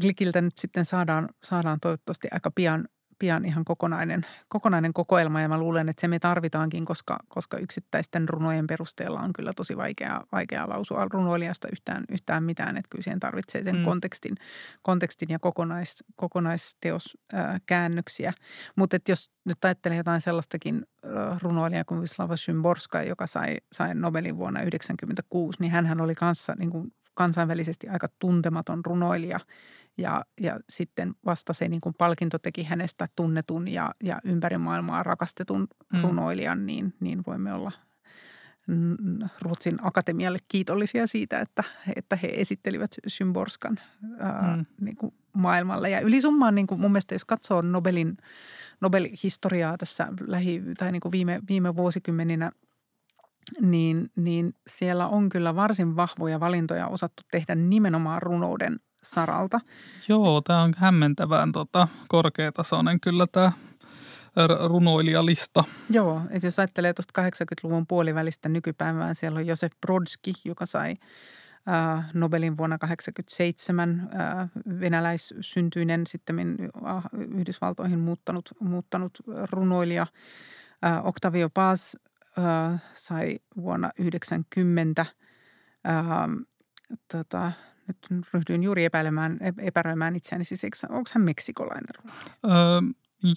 [0.00, 5.58] Glikiltä nyt sitten saadaan, saadaan toivottavasti aika pian, pian ihan kokonainen, kokonainen kokoelma ja mä
[5.58, 10.68] luulen, että se me tarvitaankin, koska, koska yksittäisten runojen perusteella on kyllä tosi vaikea, vaikea
[10.68, 13.84] lausua runoilijasta yhtään, yhtään mitään, että kyllä siihen tarvitsee sen mm.
[13.84, 14.34] kontekstin,
[14.82, 18.32] kontekstin ja kokonais, kokonaisteoskäännöksiä.
[18.76, 20.86] Mutta jos nyt ajattelee jotain sellaistakin
[21.42, 26.70] runoilijaa kuin Vislava Szymborska, joka sai, sai Nobelin vuonna 1996, niin hän oli kanssa niin
[26.70, 29.40] kuin kansainvälisesti aika tuntematon runoilija
[29.98, 35.02] ja, ja sitten vasta se niin kuin palkinto teki hänestä tunnetun ja, ja ympäri maailmaa
[35.02, 36.00] rakastetun mm.
[36.02, 37.72] runoilijan, niin, niin voimme olla
[39.40, 41.64] Ruotsin akatemialle kiitollisia siitä, että,
[41.96, 43.80] että he esittelivät Symborskan
[44.18, 44.66] ää, mm.
[44.80, 45.90] niin kuin maailmalle.
[45.90, 48.16] Ja ylisummaan niin kuin mun mielestä, jos katsoo Nobelin,
[48.80, 52.52] Nobelin historiaa tässä lähi- tai niin kuin viime, viime vuosikymmeninä–
[53.60, 59.60] niin, niin siellä on kyllä varsin vahvoja valintoja osattu tehdä nimenomaan runouden saralta.
[60.08, 63.52] Joo, tämä on hämmentävän tota, korkeatasoinen kyllä tämä
[64.68, 65.64] runoilijalista.
[65.90, 70.96] Joo, että jos ajattelee tuosta 80-luvun puolivälistä nykypäivään, siellä on Josef Brodski, joka sai
[71.68, 76.38] äh, Nobelin vuonna 1987, äh, venäläissyntyinen, sitten
[76.86, 77.04] äh,
[77.38, 79.18] Yhdysvaltoihin muuttanut, muuttanut
[79.50, 80.06] runoilija.
[80.86, 81.94] Äh, Octavio Paz
[82.38, 85.02] äh, sai vuonna 90.
[85.02, 85.08] Äh,
[87.12, 87.52] tota,
[87.88, 92.12] nyt ryhdyin juuri epäilemään, epäröimään itseäni, siis eikö, onko hän meksikolainen?
[92.44, 92.52] Öö,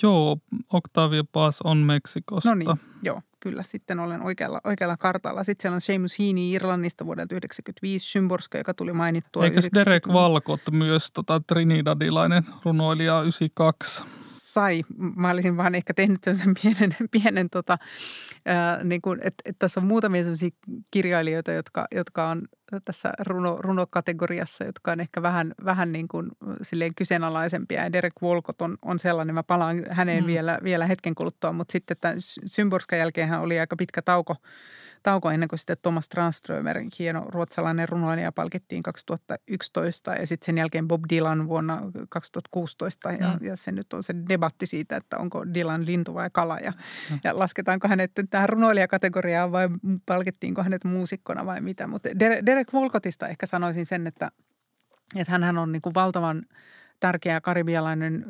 [0.03, 0.37] joo,
[0.73, 2.49] Octavio Paz on Meksikosta.
[2.49, 3.63] No niin, joo, kyllä.
[3.63, 5.43] Sitten olen oikealla, oikealla kartalla.
[5.43, 9.45] Sitten siellä on Seamus Heaney Irlannista vuodelta 1995, Symborska, joka tuli mainittua.
[9.45, 14.03] Eikö Derek Valcott myös tota, trinidadilainen runoilija 92?
[14.57, 14.83] sai.
[15.15, 17.77] Mä olisin vaan ehkä tehnyt sen pienen, pienen tota,
[18.45, 20.49] ää, niin kuin, että, että tässä on muutamia sellaisia
[20.91, 22.41] kirjailijoita, jotka, jotka on
[22.85, 27.83] tässä runo, runokategoriassa, jotka on ehkä vähän, vähän niin kuin silleen kyseenalaisempia.
[27.83, 30.27] Ja Derek Walcott on, on sellainen, mä palaan häneen mm.
[30.27, 34.35] vielä, vielä hetken kuluttua, mutta sitten tämän Symborskan jälkeen hän oli aika pitkä tauko
[35.03, 40.87] tauko ennen kuin sitten Thomas Tranströmer, hieno ruotsalainen runoilija, palkittiin 2011 ja sitten sen jälkeen
[40.87, 43.47] Bob Dylan vuonna 2016 ja, mm.
[43.47, 46.73] ja se nyt on se debatti siitä, että onko Dylan lintu vai kala ja,
[47.11, 47.19] mm.
[47.23, 49.69] ja lasketaanko hänet tähän runoilijakategoriaan vai
[50.05, 51.87] palkittiinko hänet muusikkona vai mitä.
[51.87, 54.31] Mutta Derek Volkotista ehkä sanoisin sen, että,
[55.15, 56.45] että hän on niin kuin valtavan
[56.99, 58.25] tärkeä karibialainen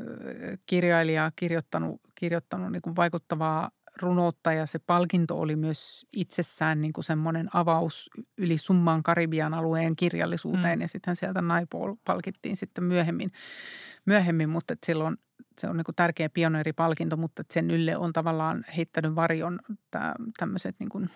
[0.66, 3.72] kirjailija, kirjoittanut, kirjoittanut niin kuin vaikuttavaa
[4.02, 9.96] runoutta ja se palkinto oli myös itsessään niin kuin semmoinen avaus yli summaan Karibian alueen
[9.96, 10.82] kirjallisuuteen mm.
[10.82, 13.32] ja sitten sieltä Naipool palkittiin sitten myöhemmin,
[14.06, 15.18] myöhemmin mutta silloin
[15.60, 19.60] se on niin kuin tärkeä pioneeripalkinto, mutta sen ylle on tavallaan heittänyt varjon
[20.38, 21.10] tämmöiset niin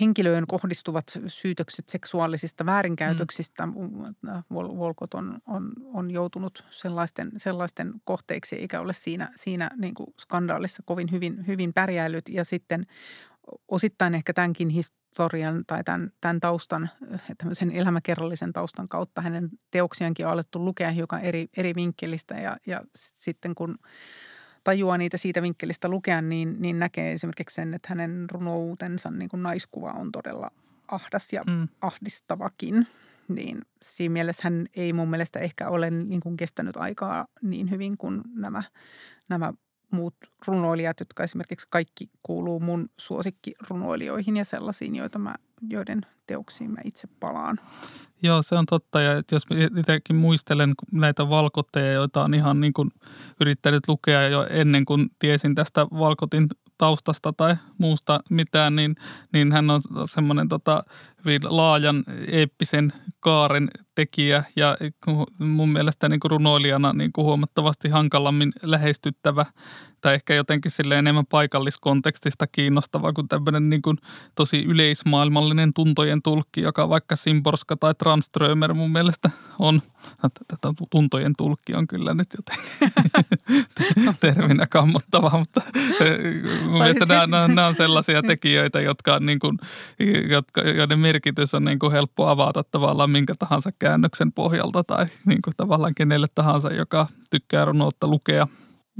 [0.00, 3.66] henkilöön kohdistuvat syytökset seksuaalisista väärinkäytöksistä.
[3.66, 3.74] Mm.
[4.52, 10.82] Volkot on, on, on joutunut sellaisten, sellaisten kohteiksi eikä ole siinä, siinä niin kuin skandaalissa
[10.86, 12.28] kovin hyvin, hyvin pärjäillyt.
[12.28, 12.86] Ja sitten
[13.68, 16.90] osittain ehkä tämänkin historian tai tämän, tämän taustan,
[17.38, 22.84] tämmöisen elämäkerrallisen taustan kautta hänen teoksiankin on alettu lukea hiukan eri, eri vinkkelistä ja, ja
[22.94, 23.78] sitten kun–
[24.68, 29.42] tajuaa niitä siitä vinkkelistä lukea, niin, niin näkee esimerkiksi sen, että hänen runoutensa niin kuin
[29.42, 30.50] naiskuva on todella
[30.88, 31.68] ahdas ja mm.
[31.80, 32.86] ahdistavakin.
[33.28, 37.98] Niin siinä mielessä hän ei mun mielestä ehkä ole niin kuin kestänyt aikaa niin hyvin
[37.98, 38.62] kuin nämä,
[39.28, 39.52] nämä
[39.90, 40.14] muut
[40.46, 45.34] runoilijat, jotka esimerkiksi kaikki kuuluu mun suosikkirunoilijoihin ja sellaisiin, joita mä,
[45.70, 47.60] joiden teoksiin mä itse palaan.
[48.22, 49.00] Joo, se on totta.
[49.00, 49.42] Ja jos
[49.78, 52.90] itsekin muistelen näitä valkotteja, joita on ihan niin kuin
[53.40, 56.48] yrittänyt lukea jo ennen kuin tiesin tästä valkotin
[56.78, 58.96] taustasta tai muusta mitään, niin,
[59.32, 60.82] niin hän on semmoinen tota,
[61.44, 64.76] laajan eeppisen kaaren tekijä ja
[65.38, 69.46] mun mielestä niin kuin runoilijana niin kuin huomattavasti hankalammin lähestyttävä
[70.00, 73.96] tai ehkä jotenkin sille enemmän paikalliskontekstista kiinnostava kuin tämmöinen niin kuin
[74.34, 79.82] tosi yleismaailmallinen tuntojen tulkki, joka vaikka Simborska tai Tranströmer mun mielestä on.
[80.20, 82.98] Tätä tuntojen tulkki on kyllä nyt jotenkin
[84.20, 85.60] terminä kammottava, mutta
[86.62, 89.58] mun mielestä nämä, nämä on sellaisia tekijöitä, jotka on niin kuin,
[90.28, 95.42] jotka, joiden merkitys on niin kuin helppo avata tavallaan minkä tahansa käännöksen pohjalta tai niin
[95.42, 98.46] kuin tavallaan kenelle tahansa, joka tykkää runoutta lukea.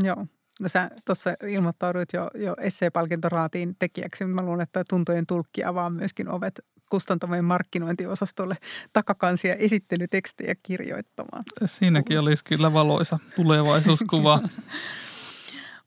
[0.02, 0.26] Joo.
[0.60, 5.90] No sä tuossa ilmoittauduit jo, jo esseepalkintoraatiin tekijäksi, mutta mä luulen, että tuntojen tulkki avaa
[5.90, 8.56] myöskin ovet kustantamojen markkinointiosastolle
[8.92, 11.42] takakansia esittelytekstejä kirjoittamaan.
[11.64, 14.40] Siinäkin olisi kyllä valoisa tulevaisuuskuva.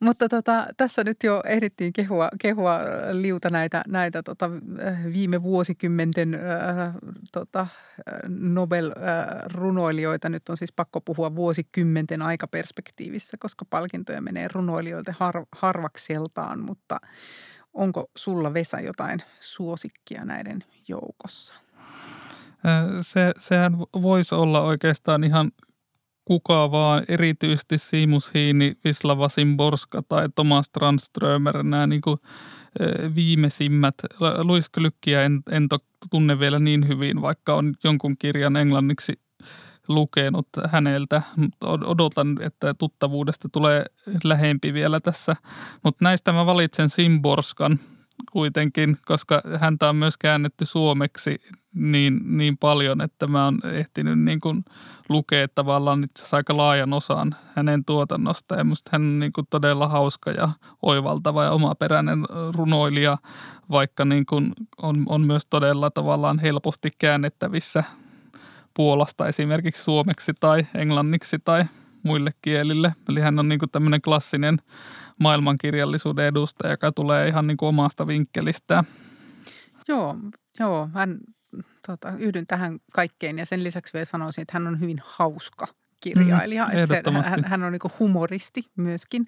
[0.02, 2.80] Mutta tota, tässä nyt jo ehdittiin kehua, kehua
[3.12, 4.50] liuta näitä, näitä tota,
[5.14, 6.94] viime vuosikymmenten äh,
[7.32, 7.68] tota,
[8.28, 10.30] Nobel-runoilijoita.
[10.30, 16.60] Nyt on siis pakko puhua vuosikymmenten aikaperspektiivissä, koska palkintoja menee runoilijoilta har, harvakseltaan.
[16.60, 17.00] Mutta
[17.74, 21.56] onko sulla Vesa jotain suosikkia näiden joukossa?
[23.02, 25.52] Se, sehän voisi olla oikeastaan ihan
[26.26, 32.18] kuka vaan, erityisesti Simus Hiini, Vislava Simborska tai Thomas Tranströmer, nämä niin kuin,
[33.16, 33.96] viimeisimmät.
[34.44, 35.68] Luis Glückiä en, en
[36.10, 39.14] tunne vielä niin hyvin, vaikka on jonkun kirjan englanniksi
[39.88, 41.22] lukenut häneltä.
[41.64, 43.86] Odotan, että tuttavuudesta tulee
[44.24, 45.36] lähempi vielä tässä.
[45.84, 47.80] Mutta näistä mä valitsen Simborskan–
[48.32, 51.42] kuitenkin, koska häntä on myös käännetty suomeksi
[51.74, 54.66] niin, niin paljon, että mä oon ehtinyt niin kuin
[55.10, 58.56] lukea tavallaan itse asiassa aika laajan osan hänen tuotannosta.
[58.56, 60.50] Ja musta hän on niin kuin todella hauska ja
[60.82, 63.18] oivaltava ja omaperäinen runoilija,
[63.72, 64.52] vaikka niin kuin
[64.82, 67.84] on, on myös todella tavallaan helposti käännettävissä
[68.74, 71.66] Puolasta esimerkiksi suomeksi tai englanniksi tai
[72.04, 72.96] muille kielille.
[73.10, 74.58] Eli hän on niin kuin tämmöinen klassinen
[75.22, 78.84] maailmankirjallisuuden edustaja, joka tulee ihan niin kuin omasta vinkkelistä.
[79.88, 80.18] Joo,
[80.60, 81.18] joo hän,
[81.88, 85.68] tota, yhdyn tähän kaikkeen ja sen lisäksi vielä sanoisin, että hän on hyvin hauska
[86.02, 86.66] kirjailija.
[86.66, 89.28] Mm, se, hän, hän on niin humoristi myöskin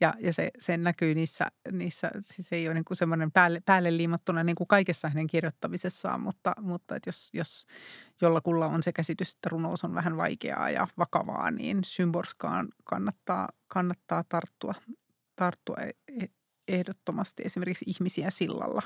[0.00, 3.96] ja, ja se, se näkyy niissä, niissä siis ei ole niin kuin semmoinen päälle, päälle
[3.96, 7.66] liimattuna niin kuin kaikessa hänen kirjoittamisessaan, mutta, mutta että jos, jos
[8.20, 14.24] jollakulla on se käsitys, että runous on vähän vaikeaa ja vakavaa, niin Symborskaan kannattaa, kannattaa
[14.28, 14.74] tarttua
[15.36, 16.28] tarttua e-, e-,
[16.68, 18.82] ehdottomasti esimerkiksi ihmisiä sillalla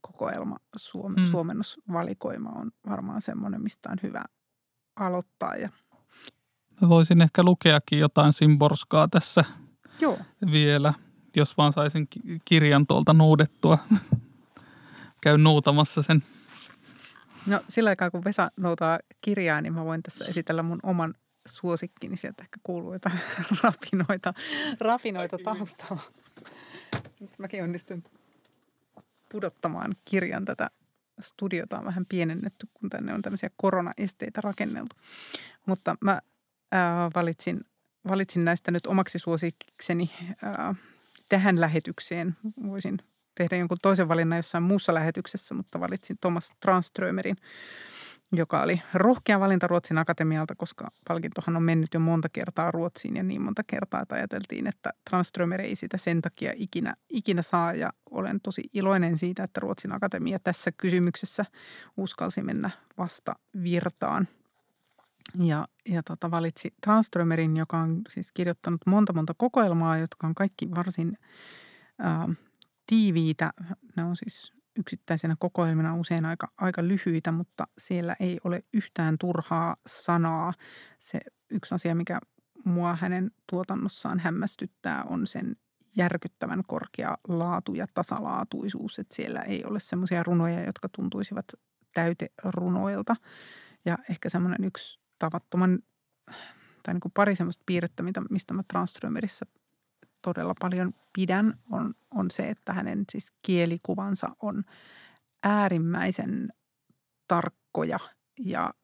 [0.00, 1.26] kokoelma suom- hmm.
[1.26, 4.24] suomennusvalikoima on varmaan semmoinen, mistä on hyvä
[4.96, 5.56] aloittaa.
[5.56, 5.68] Ja...
[6.80, 9.44] Mä voisin ehkä lukeakin jotain Simborskaa tässä
[10.00, 10.18] Joo.
[10.52, 10.94] vielä,
[11.36, 12.08] jos vaan saisin
[12.44, 13.78] kirjan tuolta nuudettua.
[15.22, 16.22] Käyn noutamassa sen.
[17.46, 21.14] No sillä aikaa, kun Vesa noutaa kirjaa, niin mä voin tässä esitellä mun oman
[21.50, 23.20] suosikki, niin sieltä ehkä kuuluu jotain
[23.62, 24.34] rapinoita,
[24.80, 26.02] rapinoita taustalla.
[27.20, 28.04] Nyt mäkin onnistuin
[29.32, 30.70] pudottamaan kirjan tätä
[31.20, 34.96] studiota on vähän pienennetty, kun tänne on tämmöisiä koronaesteitä rakenneltu.
[35.66, 36.20] Mutta mä
[36.72, 37.60] ää, valitsin,
[38.08, 40.10] valitsin näistä nyt omaksi suosikseni
[40.42, 40.74] ää,
[41.28, 42.36] tähän lähetykseen.
[42.66, 42.98] Voisin
[43.34, 47.36] tehdä jonkun toisen valinnan jossain muussa lähetyksessä, mutta valitsin Thomas Tranströmerin
[48.32, 53.22] joka oli rohkea valinta Ruotsin akatemialta, koska palkintohan on mennyt jo monta kertaa Ruotsiin ja
[53.22, 57.92] niin monta kertaa, että ajateltiin, että Tranströmer ei sitä sen takia ikinä, ikinä saa ja
[58.10, 61.44] olen tosi iloinen siitä, että Ruotsin akatemia tässä kysymyksessä
[61.96, 64.28] uskalsi mennä vasta virtaan.
[65.38, 70.70] Ja, ja tota, valitsi Tranströmerin, joka on siis kirjoittanut monta monta kokoelmaa, jotka on kaikki
[70.70, 71.18] varsin
[71.98, 72.28] ää,
[72.90, 73.52] tiiviitä.
[73.96, 79.76] Ne on siis yksittäisenä kokoelmina usein aika, aika lyhyitä, mutta siellä ei ole yhtään turhaa
[79.86, 80.52] sanaa.
[80.98, 81.20] Se
[81.50, 82.20] yksi asia, mikä
[82.64, 85.56] mua hänen tuotannossaan hämmästyttää, on sen
[85.96, 91.46] järkyttävän korkea laatu ja tasalaatuisuus, että siellä ei ole semmoisia runoja, jotka tuntuisivat
[91.94, 93.16] täyterunoilta.
[93.84, 95.78] Ja ehkä semmoinen yksi tavattoman,
[96.82, 99.46] tai niin kuin pari semmoista piirrettä, mistä mä Tranströmerissä
[100.22, 104.64] todella paljon pidän, on, on se, että hänen siis kielikuvansa on
[105.42, 106.52] äärimmäisen
[107.28, 107.98] tarkkoja.
[108.38, 108.74] Ja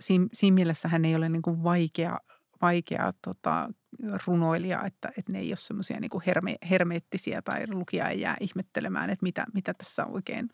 [0.00, 2.18] siinä, siinä mielessä hän ei ole niin kuin vaikea,
[2.62, 3.70] vaikea tota,
[4.26, 9.10] runoilija, että, että ne ei ole semmoisia niin herme, hermeettisiä tai lukija ei jää ihmettelemään,
[9.10, 10.48] että mitä, mitä tässä oikein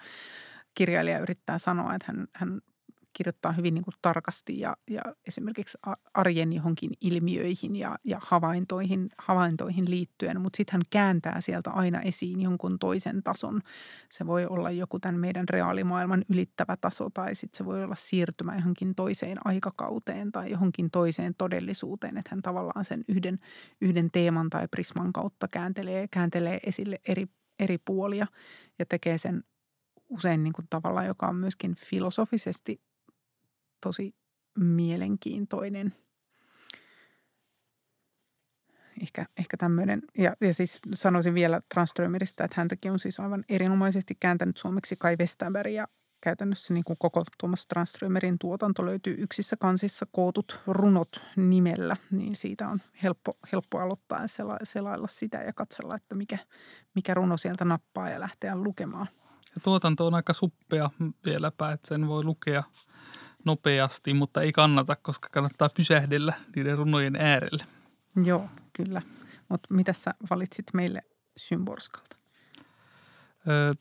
[0.74, 2.61] kirjailija yrittää sanoa, että hän, hän
[3.16, 5.78] kirjoittaa hyvin niin kuin tarkasti ja, ja esimerkiksi
[6.14, 12.40] arjen johonkin ilmiöihin ja, ja havaintoihin, havaintoihin liittyen, mutta sitten hän kääntää sieltä aina esiin
[12.40, 13.60] jonkun toisen tason.
[14.10, 18.54] Se voi olla joku tämän meidän reaalimaailman ylittävä taso tai sitten se voi olla siirtymä
[18.54, 23.38] johonkin toiseen aikakauteen tai johonkin toiseen todellisuuteen, että hän tavallaan sen yhden,
[23.80, 27.26] yhden teeman tai prisman kautta kääntelee, kääntelee esille eri,
[27.58, 28.26] eri puolia
[28.78, 29.44] ja tekee sen
[30.08, 32.80] usein niin kuin tavalla, joka on myöskin filosofisesti
[33.80, 34.14] tosi
[34.58, 35.94] mielenkiintoinen.
[39.02, 44.14] Ehkä, ehkä tämmöinen, ja, ja siis sanoisin vielä Tranströmeristä, että häntäkin on siis aivan erinomaisesti
[44.20, 45.88] kääntänyt suomeksi Kai Westerberg ja
[46.20, 52.68] käytännössä niin kuin koko Thomas Tranströmerin tuotanto löytyy yksissä kansissa kootut runot nimellä, niin siitä
[52.68, 54.28] on helppo, helppo aloittaa ja
[54.62, 56.38] selailla sitä ja katsella, että mikä,
[56.94, 59.08] mikä runo sieltä nappaa ja lähteä lukemaan.
[59.54, 60.90] Ja tuotanto on aika suppea
[61.24, 62.62] vieläpä, että sen voi lukea
[63.47, 67.64] nopeasti, mutta ei kannata, koska kannattaa pysähdellä niiden runojen äärelle.
[68.24, 69.03] Joo, kyllä.
[69.49, 71.03] Mutta mitä sä valitsit meille
[71.36, 72.16] Symborskalta?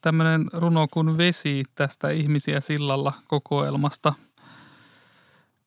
[0.01, 4.13] Tämmöinen runo kuin Vesi tästä Ihmisiä sillalla kokoelmasta.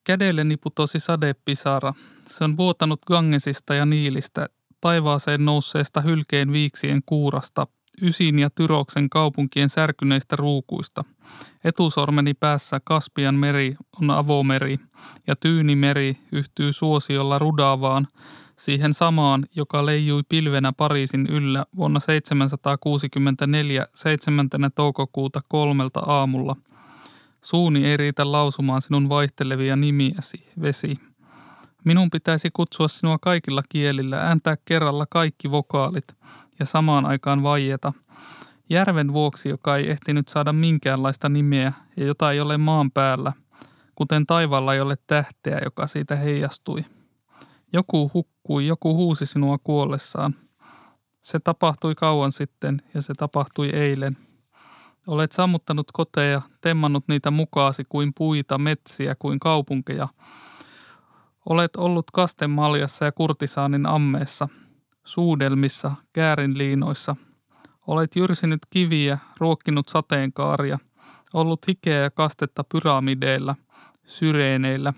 [0.03, 1.93] Kädelleni putosi sadepisara.
[2.27, 4.49] Se on vuotanut Gangesista ja Niilistä,
[4.81, 7.67] taivaaseen nousseesta hylkeen viiksien kuurasta–
[8.01, 11.03] Ysin ja Tyroksen kaupunkien särkyneistä ruukuista.
[11.63, 14.77] Etusormeni päässä Kaspian meri on avomeri
[15.27, 18.07] ja Tyynimeri yhtyy suosiolla rudaavaan,
[18.57, 24.49] siihen samaan, joka leijui pilvenä Pariisin yllä vuonna 764 7.
[24.75, 26.55] toukokuuta kolmelta aamulla.
[27.41, 30.99] Suuni ei riitä lausumaan sinun vaihtelevia nimiäsi, vesi.
[31.83, 36.05] Minun pitäisi kutsua sinua kaikilla kielillä, ääntää kerralla kaikki vokaalit–
[36.59, 37.93] ja samaan aikaan vaieta.
[38.69, 43.33] Järven vuoksi, joka ei ehtinyt saada minkäänlaista nimeä ja jota ei ole maan päällä,
[43.95, 46.85] kuten taivaalla ei ole tähteä, joka siitä heijastui.
[47.73, 50.35] Joku hukkui, joku huusi sinua kuollessaan.
[51.21, 54.17] Se tapahtui kauan sitten ja se tapahtui eilen.
[55.07, 60.07] Olet sammuttanut koteja, temmannut niitä mukaasi kuin puita, metsiä, kuin kaupunkeja.
[61.45, 64.47] Olet ollut kastemaljassa ja kurtisaanin ammeessa–
[65.09, 67.15] suudelmissa, käärinliinoissa.
[67.87, 70.79] Olet jyrsinyt kiviä, ruokkinut sateenkaaria,
[71.33, 73.55] ollut hikeä ja kastetta pyramideilla,
[74.07, 74.93] syreeneillä.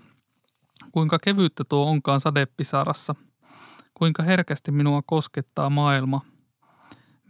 [0.92, 3.14] Kuinka kevyttä tuo onkaan sadepisarassa.
[3.94, 6.20] Kuinka herkästi minua koskettaa maailma.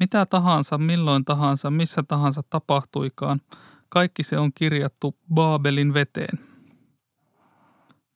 [0.00, 3.40] Mitä tahansa, milloin tahansa, missä tahansa tapahtuikaan,
[3.88, 6.38] kaikki se on kirjattu Baabelin veteen.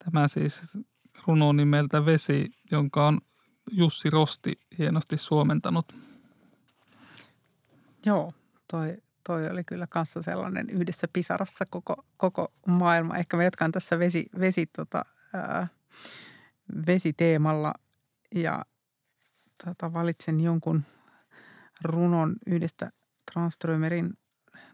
[0.05, 0.79] Tämä siis
[1.27, 3.21] runo nimeltä Vesi, jonka on
[3.71, 5.97] Jussi Rosti hienosti suomentanut.
[8.07, 8.33] Joo,
[8.71, 13.17] toi, toi oli kyllä kanssa sellainen yhdessä pisarassa koko, koko maailma.
[13.17, 15.69] Ehkä mä jatkan tässä vesi, vesi, tota, ää,
[16.87, 17.75] vesiteemalla
[18.35, 18.65] ja
[19.65, 20.83] tota, valitsen jonkun
[21.83, 22.91] runon yhdestä
[23.33, 24.15] Tranströmerin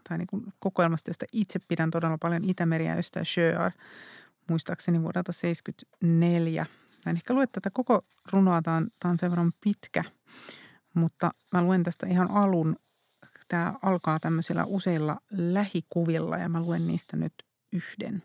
[0.09, 3.73] tai niin kuin kokoelmasta, josta itse pidän todella paljon Itämeriä, josta Sjöar,
[4.49, 6.67] muistaakseni vuodelta 1974–
[7.07, 10.05] Mä en ehkä lue tätä koko runoa, tämä on, tämä on sen verran pitkä,
[10.95, 12.77] mutta mä luen tästä ihan alun.
[13.49, 17.33] Tämä alkaa tämmöisillä useilla lähikuvilla ja mä luen niistä nyt
[17.73, 18.23] yhden.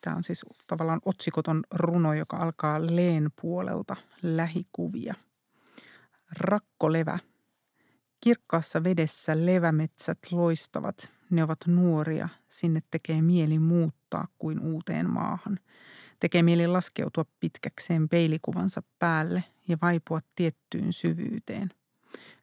[0.00, 5.14] Tämä on siis tavallaan otsikoton runo, joka alkaa leen puolelta lähikuvia.
[6.30, 7.18] Rakkolevä.
[8.20, 11.10] Kirkkaassa vedessä levämetsät loistavat.
[11.30, 12.28] Ne ovat nuoria.
[12.48, 15.58] Sinne tekee mieli muuttaa kuin uuteen maahan–
[16.20, 21.70] Tekee mieli laskeutua pitkäkseen peilikuvansa päälle ja vaipua tiettyyn syvyyteen.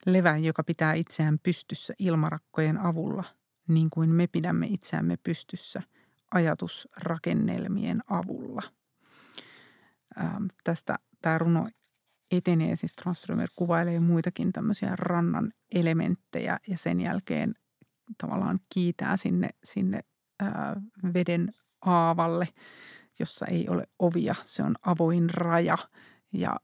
[0.06, 3.24] Levä, joka pitää itseään pystyssä ilmarakkojen avulla,
[3.68, 5.82] niin kuin me pidämme itseämme pystyssä
[6.34, 8.62] ajatusrakennelmien avulla.
[10.20, 11.70] Ähm, tästä tämä runo
[12.32, 17.56] etenee, siis Tranströmer kuvailee muitakin tämmöisiä rannan elementtejä ja sen jälkeen
[18.18, 20.00] tavallaan kiitää sinne, sinne
[20.40, 20.82] ää,
[21.14, 22.48] veden aavalle–
[23.20, 24.36] jossa ei ole ovia.
[24.46, 25.78] Se on avoin raja
[26.34, 26.60] ja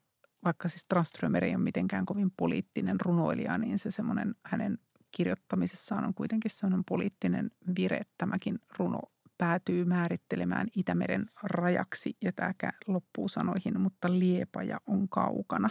[0.45, 4.77] vaikka siis Tranströmer ei ole mitenkään kovin poliittinen runoilija, niin se semmoinen hänen
[5.11, 8.01] kirjoittamisessaan on kuitenkin semmoinen poliittinen vire.
[8.17, 8.99] Tämäkin runo
[9.37, 12.53] päätyy määrittelemään Itämeren rajaksi ja tämä
[12.87, 15.69] loppuu sanoihin, mutta liepaja on kaukana.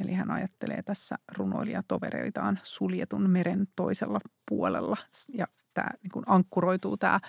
[0.00, 4.18] Eli hän ajattelee tässä runoilijatovereitaan suljetun meren toisella
[4.48, 4.96] puolella
[5.34, 7.20] ja tämä niin kuin ankkuroituu tämä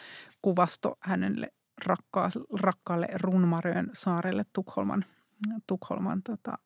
[0.42, 1.54] kuvasto hänelle
[1.86, 2.30] rakkaa,
[2.60, 5.06] rakkaalle Runmarön saarelle Tukholman,
[5.68, 6.58] Tukholman tota,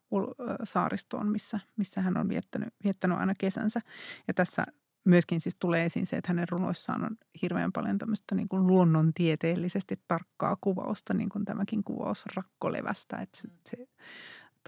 [0.64, 3.82] saaristoon, missä, missä hän on viettänyt, viettänyt aina kesänsä.
[4.28, 4.66] Ja tässä
[5.06, 10.00] myöskin siis tulee esiin se, että hänen runoissaan on hirveän paljon tämmöistä niin kuin luonnontieteellisesti
[10.08, 13.18] tarkkaa kuvausta, niin kuin tämäkin kuvaus rakkolevästä.
[13.18, 13.88] Että se, se,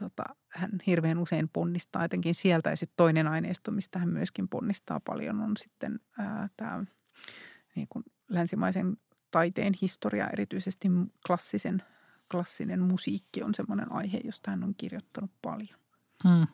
[0.02, 2.70] tota, hän hirveän usein ponnistaa jotenkin sieltä.
[2.70, 6.00] Ja sitten toinen aineisto, mistä hän myöskin ponnistaa paljon, on sitten
[6.58, 6.84] tämä
[7.76, 8.98] niin kuin länsimaisen
[9.32, 10.88] taiteen historia, erityisesti
[11.28, 11.84] klassisen,
[12.32, 15.80] klassinen musiikki on semmoinen aihe, josta hän on kirjoittanut paljon.
[16.28, 16.48] Hmm.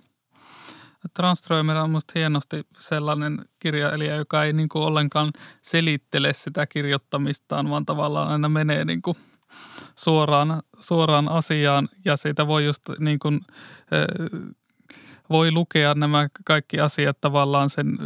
[1.13, 7.85] Tranströmer on minusta hienosti sellainen kirjailija, joka ei niin kuin ollenkaan selittele sitä kirjoittamistaan, vaan
[7.85, 9.17] tavallaan aina menee niin kuin
[9.95, 13.41] suoraan, suoraan asiaan ja siitä voi just niin kuin,
[15.29, 17.97] voi lukea nämä kaikki asiat tavallaan sen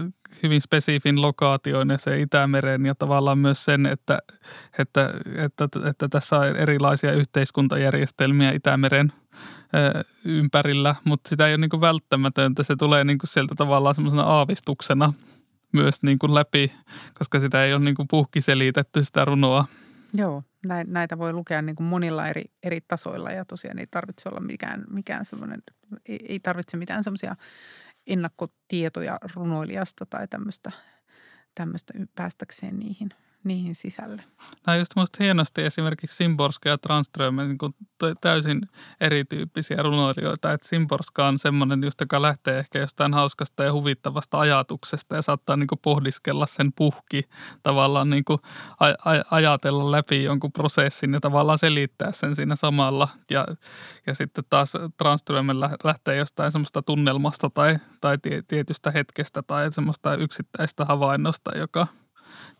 [0.43, 4.20] hyvin spesifin lokaation ja se Itämeren ja tavallaan myös sen, että,
[4.80, 9.13] että, että, että tässä on erilaisia yhteiskuntajärjestelmiä Itämeren
[10.26, 12.63] ympärillä, mutta sitä ei ole niin kuin välttämätöntä.
[12.63, 15.13] Se tulee niin kuin sieltä tavallaan semmoisena aavistuksena
[15.74, 16.72] myös niin kuin läpi,
[17.13, 19.65] koska sitä ei ole niin kuin puhki selitetty sitä runoa.
[20.18, 20.43] Joo,
[20.88, 24.86] näitä voi lukea niin kuin monilla eri, eri tasoilla ja tosiaan ei tarvitse olla mikään,
[24.89, 25.63] mikään semmoinen,
[26.05, 27.36] ei, ei tarvitse mitään semmoisia
[28.07, 30.72] ennakkotietoja runoilijasta tai tämmöistä,
[31.55, 33.09] tämmöistä päästäkseen niihin–
[33.47, 34.23] niihin sisälle.
[34.67, 37.75] Nämä just musta hienosti esimerkiksi Simborska ja Tranström, niin kuin
[38.21, 38.61] täysin
[39.01, 40.53] erityyppisiä runoilijoita.
[40.53, 45.57] Että Simborska on semmoinen, just, joka lähtee ehkä jostain hauskasta ja huvittavasta ajatuksesta ja saattaa
[45.57, 47.23] niin kuin pohdiskella sen puhki,
[47.63, 48.39] tavallaan niin kuin
[48.83, 53.07] aj- ajatella läpi jonkun prosessin ja tavallaan selittää sen siinä samalla.
[53.31, 53.47] Ja,
[54.07, 55.47] ja sitten taas Tranström
[55.83, 58.17] lähtee jostain semmoista tunnelmasta tai, tai
[58.47, 61.87] tietystä hetkestä tai semmoista yksittäistä havainnosta, joka–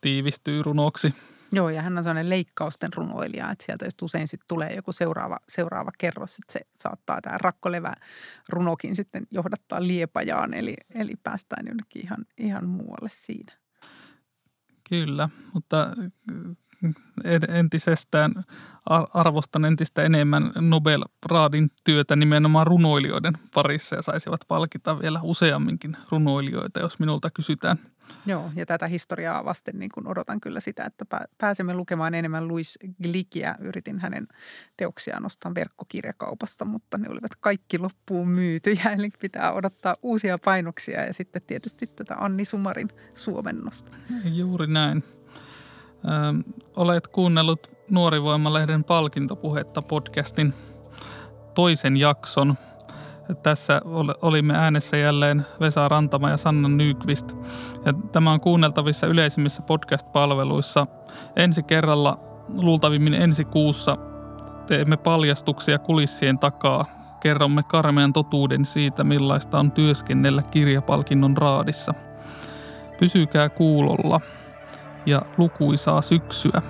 [0.02, 1.14] tiivistyy runoksi.
[1.52, 5.40] Joo, ja hän on sellainen leikkausten runoilija, että sieltä just usein sitten tulee joku seuraava,
[5.50, 7.94] seuraava kerros, että se saattaa tämä rakkolevä
[8.50, 13.54] runokin sitten johdattaa liepajaan, eli, eli päästään jonnekin ihan, ihan muualle siinä.
[14.90, 15.92] Kyllä, mutta
[17.50, 18.32] entisestään
[19.14, 27.00] arvostan entistä enemmän Nobel-raadin työtä nimenomaan runoilijoiden parissa ja saisivat palkita vielä useamminkin runoilijoita, jos
[27.00, 27.78] minulta kysytään–
[28.26, 31.06] Joo, ja tätä historiaa vasten niin kun odotan kyllä sitä, että
[31.38, 33.56] pääsemme lukemaan enemmän Louis Glickia.
[33.60, 34.28] Yritin hänen
[34.78, 41.14] teoksiaan nostaa verkkokirjakaupasta, mutta ne olivat kaikki loppuun myytyjä, eli pitää odottaa uusia painoksia ja
[41.14, 43.92] sitten tietysti tätä Anni Sumarin suomennosta.
[44.34, 45.04] Juuri näin.
[46.06, 50.54] Ö, olet kuunnellut Nuorivoimalehden palkintopuhetta podcastin
[51.56, 52.56] toisen jakson–
[53.44, 53.82] tässä
[54.22, 57.36] olimme äänessä jälleen Vesa Rantama ja Sanna Nykvist.
[57.86, 60.88] Ja tämä on kuunneltavissa yleisimmissä podcast-palveluissa.
[61.36, 62.20] Ensi kerralla,
[62.62, 63.98] luultavimmin ensi kuussa,
[64.68, 66.86] teemme paljastuksia kulissien takaa.
[67.20, 71.94] Kerromme karmean totuuden siitä, millaista on työskennellä kirjapalkinnon raadissa.
[73.00, 74.22] Pysykää kuulolla
[75.06, 76.62] ja lukuisaa syksyä.